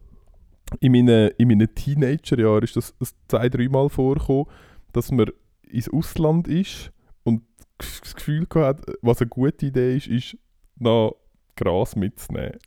in 0.80 0.92
meinen, 0.92 1.30
in 1.38 1.48
meinen 1.48 1.74
Teenagerjahren 1.74 2.64
ist 2.64 2.76
das, 2.76 2.94
das 2.98 3.14
zwei, 3.28 3.48
dreimal 3.48 3.88
vorgekommen, 3.88 4.46
dass 4.92 5.10
man 5.10 5.30
ins 5.62 5.88
Ausland 5.88 6.48
ist 6.48 6.92
und 7.22 7.42
das 7.78 8.14
Gefühl 8.14 8.46
gehabt 8.46 8.88
hat, 8.88 8.96
was 9.02 9.20
eine 9.20 9.28
gute 9.28 9.66
Idee 9.66 9.96
ist, 9.96 10.08
ist, 10.08 10.36
noch 10.78 11.16
Gras 11.56 11.96
mitzunehmen. 11.96 12.58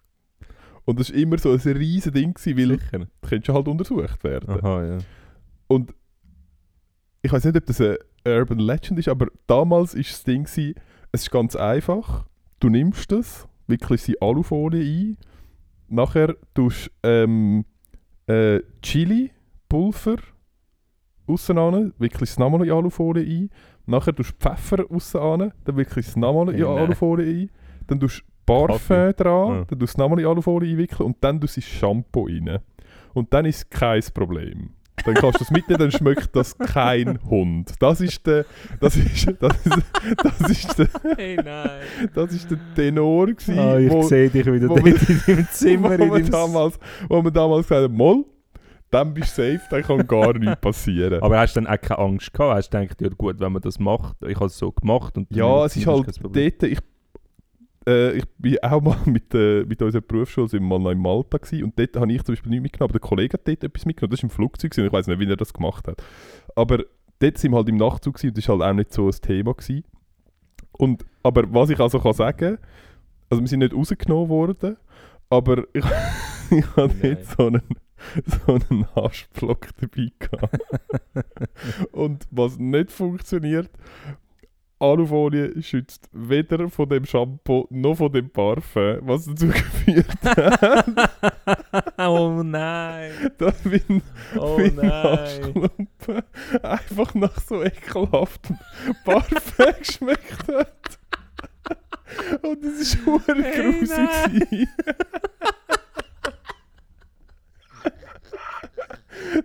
Und 0.86 1.00
das 1.00 1.12
war 1.12 1.19
immer 1.19 1.38
so 1.38 1.52
ein 1.52 1.60
riesen 1.60 2.13
Ding, 2.13 2.34
gewesen, 2.34 2.58
weil 2.58 2.80
Sicher. 2.80 3.00
du 3.00 3.28
könntest 3.28 3.56
halt 3.56 3.67
untersucht 3.67 4.24
werden. 4.24 4.50
Aha, 4.50 4.86
ja. 4.86 4.98
Und 5.67 5.93
ich 7.22 7.32
weiß 7.32 7.45
nicht, 7.45 7.58
ob 7.58 7.65
das 7.65 7.80
eine 7.80 8.00
Urban 8.26 8.60
Legend 8.60 8.98
ist, 9.00 9.08
aber 9.08 9.28
damals 9.45 9.95
war 9.95 10.02
das 10.02 10.24
Ding, 10.24 10.45
gewesen, 10.45 10.76
es 11.12 11.24
ist 11.24 11.32
ganz 11.32 11.56
einfach. 11.56 12.26
Du 12.60 12.69
nimmst 12.69 13.12
das, 13.12 13.48
wickelst 13.67 14.08
die 14.08 14.22
Alufolie 14.22 14.82
ein, 14.82 15.17
nachher 15.88 16.36
tust 16.54 16.91
du 17.02 17.10
ähm, 17.10 17.65
äh, 18.28 18.62
Chili-Pulver 18.82 20.17
aussen 21.28 21.58
an, 21.58 21.93
wickelst 22.00 22.34
es 22.34 22.39
nochmal 22.39 22.65
in 22.65 22.72
Alufolie 22.72 23.24
ein, 23.24 23.50
nachher 23.86 24.15
tust 24.15 24.32
du 24.32 24.36
Pfeffer 24.38 24.86
aussen 24.89 25.19
an, 25.19 25.54
dann 25.63 25.78
wickelst 25.78 26.10
es 26.10 26.15
nochmal 26.15 26.54
in 26.54 26.62
nein. 26.62 26.78
Alufolie 26.78 27.43
ein, 27.43 27.50
dann 27.89 27.99
tust 27.99 28.19
du 28.21 28.23
Parfum 28.45 29.13
dran, 29.15 29.49
Ja. 29.49 29.65
dann 29.65 29.67
tust 29.67 29.82
du 29.82 29.86
es 29.86 29.97
nochmal 29.97 30.19
in 30.19 30.25
Alufolie 30.25 30.71
einwickeln 30.71 31.06
und 31.08 31.17
dann 31.21 31.39
tust 31.39 31.58
du 31.58 31.62
Shampoo 31.62 32.25
rein. 32.25 32.60
Und 33.13 33.34
dann 33.34 33.45
ist 33.45 33.58
es 33.58 33.69
kein 33.69 34.02
Problem. 34.13 34.69
Dann 35.06 35.13
kannst 35.15 35.36
du 35.39 35.43
das 35.45 35.52
mitnehmen, 35.52 35.80
dann 35.80 35.91
schmeckt 35.91 36.36
das 36.36 36.58
kein 36.58 37.19
Hund. 37.30 37.71
Das 37.80 38.02
ist 38.02 38.25
der, 38.28 38.45
das 38.82 38.97
ist, 38.97 39.28
das 39.39 39.65
ist, 39.65 39.84
das 40.23 40.49
ist 40.52 40.78
der, 40.80 40.88
Hey, 41.15 41.38
nein. 41.38 41.69
das 42.13 42.34
ist 42.34 42.52
der 42.52 42.58
Tenor 42.75 43.28
gewesen, 43.28 43.58
Ah, 43.60 43.78
ich 43.80 43.89
wo, 43.89 44.02
sehe 44.02 44.30
dich 44.30 44.45
wieder 44.45 44.67
wo 44.67 44.75
dort 44.75 44.86
wir- 44.86 44.95
in 45.10 45.21
deinem 45.25 45.47
Zimmer. 45.52 45.99
wo, 45.99 46.15
in 46.15 46.30
damals, 46.30 46.78
wo 47.08 47.23
wir 47.23 47.32
damals 47.32 47.67
gesagt 47.67 47.84
haben, 47.86 47.95
Moll, 47.95 48.25
dann 48.91 49.13
bist 49.13 49.38
du 49.38 49.54
safe, 49.54 49.62
dann 49.69 49.84
kann 49.84 50.06
gar 50.08 50.34
nichts 50.38 50.60
passieren. 50.60 51.21
Aber 51.21 51.39
hast 51.39 51.56
du 51.56 51.62
dann 51.62 51.73
auch 51.73 51.80
keine 51.82 51.99
Angst 51.99 52.34
gehabt? 52.34 52.56
Hast 52.58 52.73
du 52.73 52.80
gedacht, 52.80 52.99
ja 53.02 53.10
gut, 53.17 53.39
wenn 53.39 53.54
man 53.54 53.62
das 53.62 53.80
macht, 53.80 54.17
ich 54.23 54.36
habe 54.36 54.47
es 54.47 54.58
so 54.58 54.71
gemacht 54.71 55.15
und 55.17 55.34
ja, 55.34 55.63
es 55.65 55.78
ist 55.78 55.88
halt 55.88 56.08
dort, 56.23 56.36
ich, 56.63 56.80
äh, 57.89 58.17
ich 58.17 58.25
bin 58.38 58.58
auch 58.62 58.82
mal 58.82 58.97
mit, 59.06 59.34
äh, 59.34 59.63
mit 59.65 59.82
unserer 59.82 60.02
Berufsschule 60.02 60.47
sind 60.47 60.63
mal 60.63 60.80
noch 60.80 60.91
in 60.91 60.99
Malta 60.99 61.38
gewesen, 61.38 61.63
und 61.63 61.80
dort 61.80 61.95
habe 61.95 62.12
ich 62.12 62.23
zum 62.23 62.34
Beispiel 62.34 62.52
nichts 62.52 62.63
mitgenommen, 62.63 62.91
aber 62.91 62.99
der 62.99 63.08
Kollege 63.08 63.34
hat 63.34 63.47
dort 63.47 63.63
etwas 63.63 63.86
mitgenommen, 63.86 64.12
das 64.12 64.23
war 64.23 64.30
im 64.30 64.30
Flugzeug, 64.30 64.71
gewesen, 64.71 64.88
ich 64.88 64.93
weiß 64.93 65.08
nicht, 65.08 65.19
wie 65.19 65.30
er 65.30 65.38
das 65.38 65.54
gemacht 65.54 65.88
hat. 65.88 66.02
Aber 66.56 66.84
dort 67.19 67.38
sind 67.38 67.52
wir 67.52 67.58
halt 67.58 67.69
im 67.69 67.78
Nachtzug 67.78 68.15
gewesen, 68.15 68.30
und 68.30 68.38
das 68.38 68.47
war 68.47 68.60
halt 68.60 68.71
auch 68.71 68.75
nicht 68.75 68.93
so 68.93 69.08
ein 69.08 69.12
Thema. 69.12 69.54
Gewesen. 69.54 69.84
Und, 70.73 71.06
aber 71.23 71.54
was 71.54 71.69
ich 71.69 71.80
also 71.80 71.99
kann 71.99 72.13
sagen, 72.13 72.58
also 73.30 73.41
wir 73.41 73.47
sind 73.47 73.60
nicht 73.60 73.73
rausgenommen 73.73 74.30
worden, 74.30 74.78
aber 75.30 75.63
ich, 75.73 75.86
ich 76.52 76.75
habe 76.75 76.93
Nein. 77.02 77.17
dort 77.17 77.25
so 77.25 77.47
einen, 77.47 77.62
so 78.25 78.54
einen 78.54 78.95
Haschblock 78.95 79.69
dabei 79.80 80.12
gehabt. 80.19 80.60
und 81.91 82.28
was 82.32 82.58
nicht 82.58 82.91
funktioniert, 82.91 83.69
Alufolie 84.80 85.62
schützt 85.62 86.10
weder 86.13 86.70
von 86.70 86.88
dem 86.88 87.06
Shampoo 87.06 87.68
noch 87.70 87.96
von 87.96 88.12
dem 88.12 88.30
Parfum, 88.30 89.00
was 89.02 89.26
dazu 89.26 89.48
geführt 89.48 90.08
hat, 90.24 91.12
oh 91.98 92.42
nein. 92.44 93.12
dass 93.38 93.65
mein, 93.65 94.02
Oh 94.38 94.58
mein 94.58 94.76
nein. 94.76 94.89
Arschklumpen 94.92 96.24
einfach 96.63 97.13
nach 97.13 97.39
so 97.42 97.62
ekelhaftem 97.62 98.58
Parfum 99.04 99.65
geschmeckt 99.80 100.48
hat. 100.48 101.00
Und 102.42 102.63
es 102.63 103.06
war 103.06 103.13
hure 103.28 103.44
Hey, 103.44 103.72
grusig. 103.72 103.98
nein. 103.98 104.68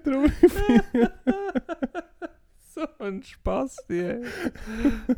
gewesen. 0.05 1.09
So 2.99 3.05
ein 3.05 3.23
Spaß, 3.23 3.77
die. 3.89 4.21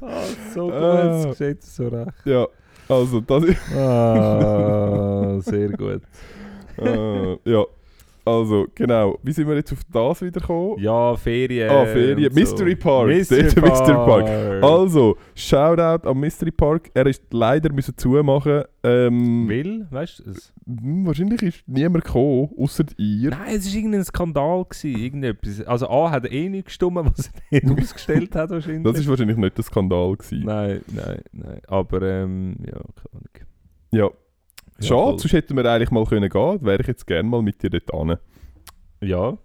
Ah, 0.01 0.23
so 0.55 0.66
gut, 0.66 0.75
Ah. 0.75 1.29
es 1.31 1.35
steht 1.37 1.62
so 1.62 1.88
recht. 1.88 2.12
ja, 2.27 2.47
also 2.88 3.21
das 3.21 3.45
ist... 3.45 3.73
Ah, 3.75 5.38
sehr 5.40 5.69
gut. 5.71 6.03
äh, 6.79 7.33
ja, 7.51 7.64
also 8.27 8.67
genau. 8.75 9.19
Wie 9.23 9.33
sind 9.33 9.49
wir 9.49 9.55
jetzt 9.55 9.73
auf 9.73 9.81
das 9.91 10.21
wieder 10.21 10.41
gekommen? 10.41 10.79
Ja, 10.79 11.17
Ferien. 11.17 11.71
Ah, 11.71 11.87
Ferien. 11.87 12.27
und 12.27 12.35
so. 12.35 12.41
Mystery 12.41 12.77
Park. 12.77 13.07
Mystery 13.07 13.43
Dort 13.55 13.57
Mystery 13.62 13.95
Park. 13.95 14.27
Park. 14.27 14.62
Also, 14.65 15.17
Shoutout 15.35 16.07
am 16.09 16.21
Mystery 16.21 16.51
Park. 16.51 16.91
Er 16.93 17.07
ist 17.07 17.23
leider 17.33 17.73
müssen 17.73 17.97
zumachen. 17.97 18.65
Ähm, 18.83 19.49
Will, 19.49 19.87
weißt 19.91 20.21
du? 20.27 20.31
es- 20.31 20.53
hm, 20.67 21.07
wahrscheinlich 21.07 21.43
ist 21.43 21.62
niemand 21.67 22.05
gekommen, 22.05 22.51
außer 22.59 22.85
ihr. 22.99 23.31
Nein, 23.31 23.57
es 23.57 23.67
war 23.69 23.77
irgendein 23.77 24.05
Skandal. 24.05 24.65
Gewesen, 24.69 25.01
irgendetwas. 25.01 25.61
Also 25.67 25.89
A 25.89 26.11
hat 26.11 26.31
eh 26.31 26.49
nicht 26.49 26.67
gestimmt, 26.67 26.97
was 26.97 27.31
er 27.51 27.61
nicht 27.71 27.81
ausgestellt 27.83 28.35
hat 28.35 28.51
wahrscheinlich. 28.51 28.83
Das 28.85 28.99
ist 29.01 29.09
wahrscheinlich 29.09 29.37
nicht 29.37 29.57
der 29.57 29.65
Skandal 29.65 30.17
gewesen. 30.17 30.45
Nein, 30.45 30.81
nein, 30.93 31.21
nein. 31.33 31.61
Aber 31.69 32.03
ähm, 32.03 32.57
ja, 32.67 32.73
keine 32.73 33.12
Ahnung. 33.12 33.47
Ja. 33.93 34.11
Ja, 34.79 34.87
Schade, 34.87 35.03
voll. 35.11 35.19
sonst 35.21 35.33
hätten 35.33 35.57
wir 35.57 35.65
eigentlich 35.65 35.91
mal 35.91 36.05
können 36.05 36.29
gehen. 36.29 36.62
Wäre 36.65 36.81
ich 36.81 36.87
jetzt 36.87 37.07
gerne 37.07 37.29
mal 37.29 37.43
mit 37.43 37.62
dir 37.62 37.71
dort 37.71 37.91
hin. 37.91 38.17
Ja. 39.01 39.39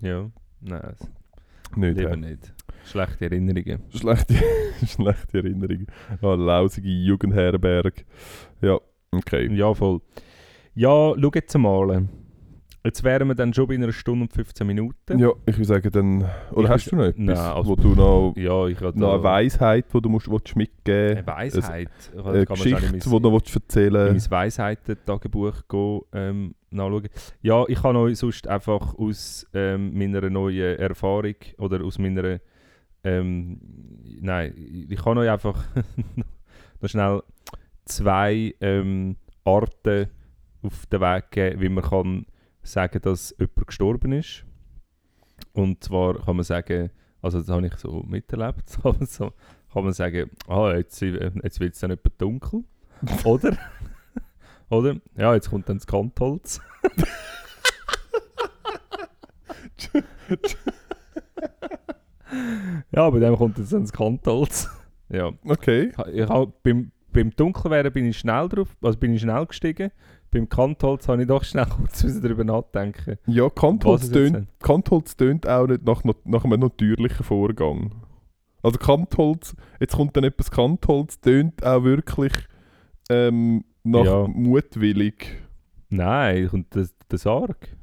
Ja. 0.00 0.30
Nein, 0.60 0.94
Nicht, 1.76 1.96
lieber 1.98 2.10
hä? 2.10 2.16
nicht. 2.16 2.52
Schlechte 2.84 3.24
Erinnerungen. 3.24 3.82
Schlechte, 3.90 4.34
schlechte 4.86 5.38
Erinnerung. 5.38 5.86
Ah, 6.22 6.34
lausige 6.34 6.88
Jugendherberg. 6.88 8.04
Ja, 8.60 8.78
okay. 9.10 9.52
Ja, 9.54 9.74
voll. 9.74 10.00
Ja, 10.74 11.14
schau 11.20 11.30
jetzt 11.34 11.58
mal. 11.58 12.06
Jetzt 12.86 13.02
wären 13.02 13.26
wir 13.26 13.34
dann 13.34 13.52
schon 13.52 13.66
bei 13.66 13.74
einer 13.74 13.92
Stunde 13.92 14.22
und 14.26 14.32
15 14.32 14.64
Minuten. 14.64 15.18
Ja, 15.18 15.32
ich 15.44 15.56
würde 15.56 15.64
sagen, 15.64 15.90
dann. 15.90 16.24
Oder 16.52 16.66
Ich 16.66 16.70
hast 16.70 16.92
du 16.92 16.96
noch 16.96 17.04
etwas, 17.04 17.18
Nein, 17.18 17.36
also- 17.36 17.68
wo 17.68 17.74
du 17.74 17.94
noch, 17.96 18.34
Ja, 18.36 18.68
ich 18.68 18.80
noch 18.80 19.14
eine 19.14 19.22
Weisheit, 19.24 19.86
die 19.92 20.00
du 20.00 20.08
musst, 20.08 20.30
willst 20.30 20.54
mitgeben 20.54 21.18
Eine 21.18 21.26
Weisheit. 21.26 21.90
Eine 22.12 22.48
wahrscheinlich 22.48 22.74
Geschichte, 22.76 22.98
die 22.98 23.10
du 23.10 23.18
noch 23.18 23.32
willst 23.32 23.56
in 23.56 23.62
erzählen 23.62 24.12
mein 24.12 24.30
Weisheiten-Tagebuch 24.30 25.62
gehen, 25.68 26.00
ähm, 26.12 26.54
nachschauen. 26.70 27.08
Ja, 27.42 27.64
ich 27.66 27.82
kann 27.82 27.96
euch 27.96 28.18
sonst 28.18 28.46
einfach 28.46 28.94
aus 28.94 29.44
ähm, 29.52 29.98
meiner 29.98 30.30
neuen 30.30 30.78
Erfahrung 30.78 31.34
oder 31.58 31.82
aus 31.82 31.98
meiner. 31.98 32.38
Ähm, 33.02 33.58
nein, 34.20 34.54
ich 34.88 35.02
kann 35.02 35.18
euch 35.18 35.28
einfach 35.28 35.64
noch 36.80 36.88
schnell 36.88 37.22
zwei 37.84 38.54
ähm, 38.60 39.16
Arten 39.44 40.06
auf 40.62 40.86
den 40.86 41.00
Weg 41.00 41.30
geben, 41.32 41.60
wie 41.60 41.68
man 41.68 41.84
kann 41.84 42.26
sagen, 42.66 43.00
dass 43.02 43.34
jemand 43.38 43.66
gestorben 43.66 44.12
ist. 44.12 44.44
Und 45.52 45.82
zwar 45.82 46.24
kann 46.24 46.36
man 46.36 46.44
sagen, 46.44 46.90
also 47.22 47.38
das 47.38 47.48
habe 47.48 47.66
ich 47.66 47.74
so 47.76 48.02
miterlebt, 48.06 48.68
so 48.68 49.32
kann 49.72 49.84
man 49.84 49.92
sagen, 49.92 50.30
ah, 50.48 50.72
jetzt, 50.74 51.00
jetzt 51.00 51.60
wird 51.60 51.74
es 51.74 51.80
dann 51.80 51.90
etwa 51.90 52.10
dunkel. 52.18 52.64
Oder? 53.24 53.56
Oder? 54.68 54.96
Ja, 55.16 55.34
jetzt 55.34 55.50
kommt 55.50 55.68
dann 55.68 55.78
das 55.78 55.86
Kantholz. 55.86 56.60
ja, 62.90 63.10
bei 63.10 63.20
dem 63.20 63.36
kommt 63.36 63.58
jetzt 63.58 63.72
dann 63.72 63.82
das 63.82 63.92
Kantholz. 63.92 64.68
ja. 65.08 65.30
Okay. 65.44 65.92
Ich 66.12 66.28
hab, 66.28 66.62
beim, 66.62 66.90
beim 67.12 67.30
Dunkelwerden 67.30 67.92
bin 67.92 68.06
ich 68.06 68.18
schnell 68.18 68.48
drauf, 68.48 68.76
also 68.82 68.98
bin 68.98 69.14
ich 69.14 69.22
schnell 69.22 69.46
gestiegen. 69.46 69.92
Beim 70.30 70.48
Kantholz 70.48 71.08
habe 71.08 71.22
ich 71.22 71.28
doch 71.28 71.44
schnell 71.44 71.66
kurz 71.76 72.02
darüber 72.20 72.44
nachdenken. 72.44 73.16
Ja, 73.26 73.48
Kantholz 73.48 74.10
tönt, 74.10 74.48
Kantholz 74.60 75.16
tönt 75.16 75.48
auch 75.48 75.66
nicht 75.66 75.84
nach, 75.84 76.02
nach 76.24 76.44
einem 76.44 76.60
natürlichen 76.60 77.24
Vorgang. 77.24 77.92
Also 78.62 78.78
Kantholz, 78.78 79.54
jetzt 79.80 79.94
kommt 79.94 80.16
dann 80.16 80.24
etwas 80.24 80.50
Kantholz, 80.50 81.20
tönt 81.20 81.64
auch 81.64 81.84
wirklich 81.84 82.32
ähm, 83.08 83.64
nach 83.84 84.04
Ja. 84.04 84.26
mutwillig. 84.26 85.40
Nein, 85.88 86.48
kommt 86.48 86.74
der, 86.74 86.88
der 87.10 87.18
Sarg. 87.18 87.75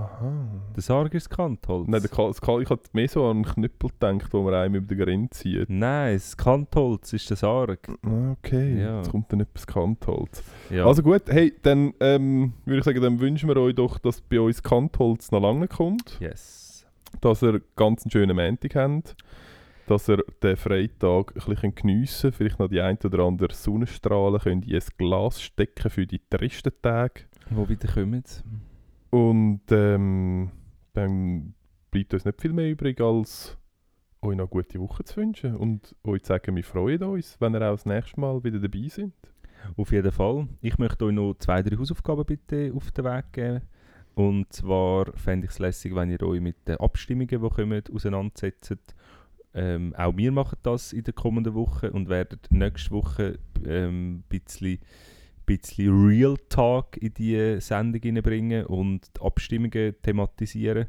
Aha. 0.00 0.32
Der 0.74 0.82
Sarg 0.82 1.12
ist 1.14 1.30
das 1.30 1.36
Kantholz. 1.36 1.88
Nein, 1.88 2.00
der 2.00 2.10
Ka 2.10 2.26
das 2.28 2.40
Ka 2.40 2.58
ich 2.58 2.70
habe 2.70 2.80
mehr 2.92 3.08
so 3.08 3.24
an 3.26 3.38
einen 3.38 3.44
Knüppel 3.44 3.90
gedacht, 3.90 4.32
wo 4.32 4.42
man 4.42 4.54
einem 4.54 4.76
über 4.76 4.94
den 4.94 5.04
Grenze 5.04 5.40
zieht. 5.42 5.68
Nein, 5.68 6.14
das 6.14 6.36
Kantholz 6.36 7.12
ist 7.12 7.28
der 7.28 7.36
Sarg. 7.36 7.88
Ah, 8.02 8.32
Okay, 8.42 8.80
Ja. 8.80 8.98
jetzt 8.98 9.10
kommt 9.10 9.32
dann 9.32 9.40
etwas 9.40 9.66
Kantholz. 9.66 10.42
Ja. 10.70 10.86
Also 10.86 11.02
gut, 11.02 11.22
hey, 11.28 11.52
dann 11.62 11.92
ähm, 12.00 12.54
würde 12.64 12.78
ich 12.78 12.84
sagen, 12.84 13.00
dann 13.02 13.20
wünschen 13.20 13.48
wir 13.48 13.56
euch 13.58 13.74
doch, 13.74 13.98
dass 13.98 14.20
bei 14.20 14.40
uns 14.40 14.62
Kantholz 14.62 15.30
noch 15.32 15.40
lange 15.42 15.68
kommt. 15.68 16.16
yes. 16.20 16.86
dass 17.20 17.42
ihr 17.42 17.60
ganz 17.76 18.04
einen 18.04 18.10
schönen 18.12 18.36
Montag 18.36 18.74
habt, 18.76 19.16
dass 19.86 20.08
ihr 20.08 20.22
den 20.42 20.56
Freitag 20.56 21.34
ein 21.36 21.54
bisschen 21.54 21.74
geniessen 21.74 22.22
könnt, 22.30 22.34
vielleicht 22.36 22.58
noch 22.60 22.68
die 22.68 22.80
ein 22.80 22.96
oder 23.04 23.24
andere 23.24 23.52
Sonnenstrahlen 23.52 24.40
könnt 24.40 24.66
in 24.66 24.74
ein 24.76 24.82
Glas 24.96 25.42
stecken 25.42 25.90
für 25.90 26.06
die 26.06 26.20
tristen 26.30 26.72
Tage. 26.80 27.22
Wo 27.50 27.68
wieder 27.68 27.88
kommen? 27.92 28.22
Und 29.10 29.62
ähm, 29.70 30.50
dann 30.92 31.54
bleibt 31.90 32.14
uns 32.14 32.24
nicht 32.24 32.40
viel 32.40 32.52
mehr 32.52 32.70
übrig, 32.70 33.00
als 33.00 33.56
euch 34.22 34.36
noch 34.36 34.44
eine 34.52 34.62
gute 34.62 34.80
Woche 34.80 35.04
zu 35.04 35.16
wünschen 35.16 35.56
und 35.56 35.96
euch 36.04 36.22
zu 36.22 36.28
sagen, 36.28 36.54
wir 36.54 36.64
freuen 36.64 37.02
uns, 37.02 37.40
wenn 37.40 37.54
ihr 37.54 37.62
auch 37.62 37.74
das 37.74 37.86
nächste 37.86 38.20
Mal 38.20 38.42
wieder 38.44 38.58
dabei 38.58 38.88
sind. 38.88 39.14
Auf 39.76 39.92
jeden 39.92 40.12
Fall. 40.12 40.48
Ich 40.60 40.78
möchte 40.78 41.04
euch 41.04 41.14
noch 41.14 41.34
zwei, 41.38 41.62
drei 41.62 41.76
Hausaufgaben 41.76 42.24
bitte 42.24 42.72
auf 42.74 42.90
den 42.92 43.04
Weg 43.04 43.32
geben. 43.32 43.62
Und 44.14 44.52
zwar 44.52 45.12
fände 45.14 45.46
ich 45.46 45.52
es 45.52 45.58
lässig, 45.58 45.94
wenn 45.94 46.10
ihr 46.10 46.22
euch 46.22 46.40
mit 46.40 46.68
den 46.68 46.76
Abstimmungen, 46.76 47.28
die 47.28 47.48
kommen, 47.48 47.82
auseinandersetzt. 47.92 48.94
Ähm, 49.52 49.94
auch 49.96 50.16
wir 50.16 50.30
machen 50.30 50.58
das 50.62 50.92
in 50.92 51.04
der 51.04 51.14
kommenden 51.14 51.54
Woche 51.54 51.90
und 51.90 52.08
werden 52.08 52.38
nächste 52.50 52.92
Woche 52.92 53.38
ähm, 53.66 54.16
ein 54.16 54.24
bisschen, 54.28 54.78
bisschen 55.50 56.06
Real 56.06 56.36
Talk 56.48 56.96
in 56.98 57.12
die 57.14 57.60
Sendung 57.60 58.00
hineinbringen 58.00 58.66
und 58.66 59.10
die 59.16 59.20
Abstimmungen 59.20 59.96
thematisieren. 60.00 60.86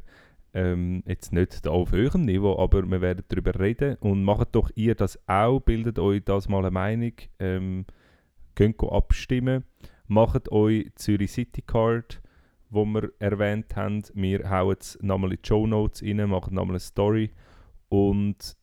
Ähm, 0.54 1.02
jetzt 1.04 1.32
nicht 1.32 1.66
auf 1.66 1.92
eurem 1.92 2.26
Niveau, 2.26 2.56
aber 2.58 2.84
wir 2.88 3.00
werden 3.00 3.24
darüber 3.28 3.58
reden. 3.58 3.96
Und 3.96 4.22
macht 4.22 4.54
doch 4.54 4.70
ihr 4.76 4.94
das 4.94 5.18
auch, 5.26 5.58
bildet 5.60 5.98
euch 5.98 6.22
das 6.24 6.48
mal 6.48 6.60
eine 6.60 6.70
Meinung, 6.70 7.12
ähm, 7.40 7.86
könnt 8.54 8.80
abstimmen, 8.84 9.64
macht 10.06 10.52
euch 10.52 10.92
Zürich 10.94 11.32
City 11.32 11.62
Card, 11.62 12.22
wo 12.70 12.84
wir 12.84 13.10
erwähnt 13.18 13.74
haben, 13.74 14.04
wir 14.14 14.48
hauen 14.48 14.76
es 14.78 14.96
nochmal 15.02 15.32
in 15.32 15.38
die 15.42 15.48
Show 15.48 15.66
Notes 15.66 16.04
rein, 16.04 16.28
machen 16.28 16.54
nochmal 16.54 16.74
eine 16.74 16.80
Story. 16.80 17.30
Und 17.88 18.56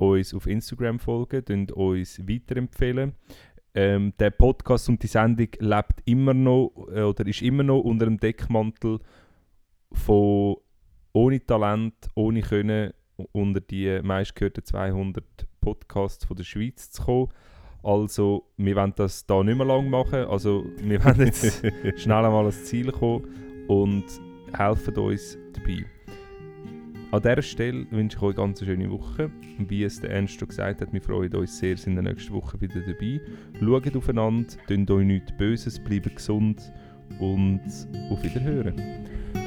uns 0.00 0.34
auf 0.34 0.46
Instagram 0.46 0.98
folgen, 0.98 1.70
uns 1.70 2.20
weiterempfehlen. 2.26 3.14
Ähm, 3.72 4.12
der 4.18 4.30
Podcast 4.30 4.88
und 4.88 5.02
die 5.02 5.06
Sendung 5.06 5.48
lebt 5.58 6.02
immer 6.04 6.34
noch 6.34 6.72
äh, 6.92 7.02
oder 7.02 7.26
ist 7.26 7.42
immer 7.42 7.62
noch 7.62 7.80
unter 7.80 8.06
dem 8.06 8.18
Deckmantel 8.18 8.98
von 9.92 10.56
ohne 11.12 11.44
Talent, 11.44 11.94
ohne 12.14 12.42
Können 12.42 12.92
unter 13.32 13.60
die 13.60 14.00
meistgehörten 14.02 14.64
200 14.64 15.24
Podcasts 15.60 16.24
von 16.24 16.36
der 16.36 16.44
Schweiz 16.44 16.90
zu 16.90 17.02
kommen. 17.02 17.28
Also, 17.82 18.44
wir 18.56 18.76
wollen 18.76 18.92
das 18.96 19.26
da 19.26 19.42
nicht 19.42 19.56
mehr 19.56 19.66
lang 19.66 19.88
machen. 19.88 20.24
Also, 20.24 20.64
wir 20.78 21.04
wollen 21.04 21.26
jetzt 21.26 21.62
schnell 21.96 22.24
einmal 22.24 22.44
ans 22.44 22.64
Ziel 22.64 22.92
kommen 22.92 23.66
und 23.68 24.04
helfen 24.52 24.96
uns 24.96 25.38
dabei. 25.52 25.86
An 27.12 27.22
dieser 27.22 27.42
Stelle 27.42 27.86
wünsche 27.90 28.16
ich 28.16 28.22
euch 28.22 28.38
eine 28.38 28.46
ganz 28.46 28.64
schöne 28.64 28.88
Woche. 28.88 29.32
Und 29.58 29.68
wie 29.68 29.82
es 29.82 30.00
der 30.00 30.10
Ernst 30.10 30.38
gesagt 30.46 30.80
hat, 30.80 30.92
wir 30.92 31.02
freuen 31.02 31.34
uns 31.34 31.58
sehr, 31.58 31.76
sind 31.76 31.96
in 31.96 32.04
der 32.04 32.12
nächsten 32.14 32.32
Woche 32.32 32.60
wieder 32.60 32.80
dabei. 32.80 33.20
Schaut 33.58 33.96
aufeinander, 33.96 34.46
tut 34.68 34.90
euch 34.92 35.04
nichts 35.04 35.32
Böses, 35.36 35.82
bleibt 35.82 36.14
gesund 36.14 36.72
und 37.18 37.62
auf 38.10 38.22
Wiederhören. 38.22 38.80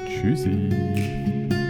Tschüssi. 0.09 1.62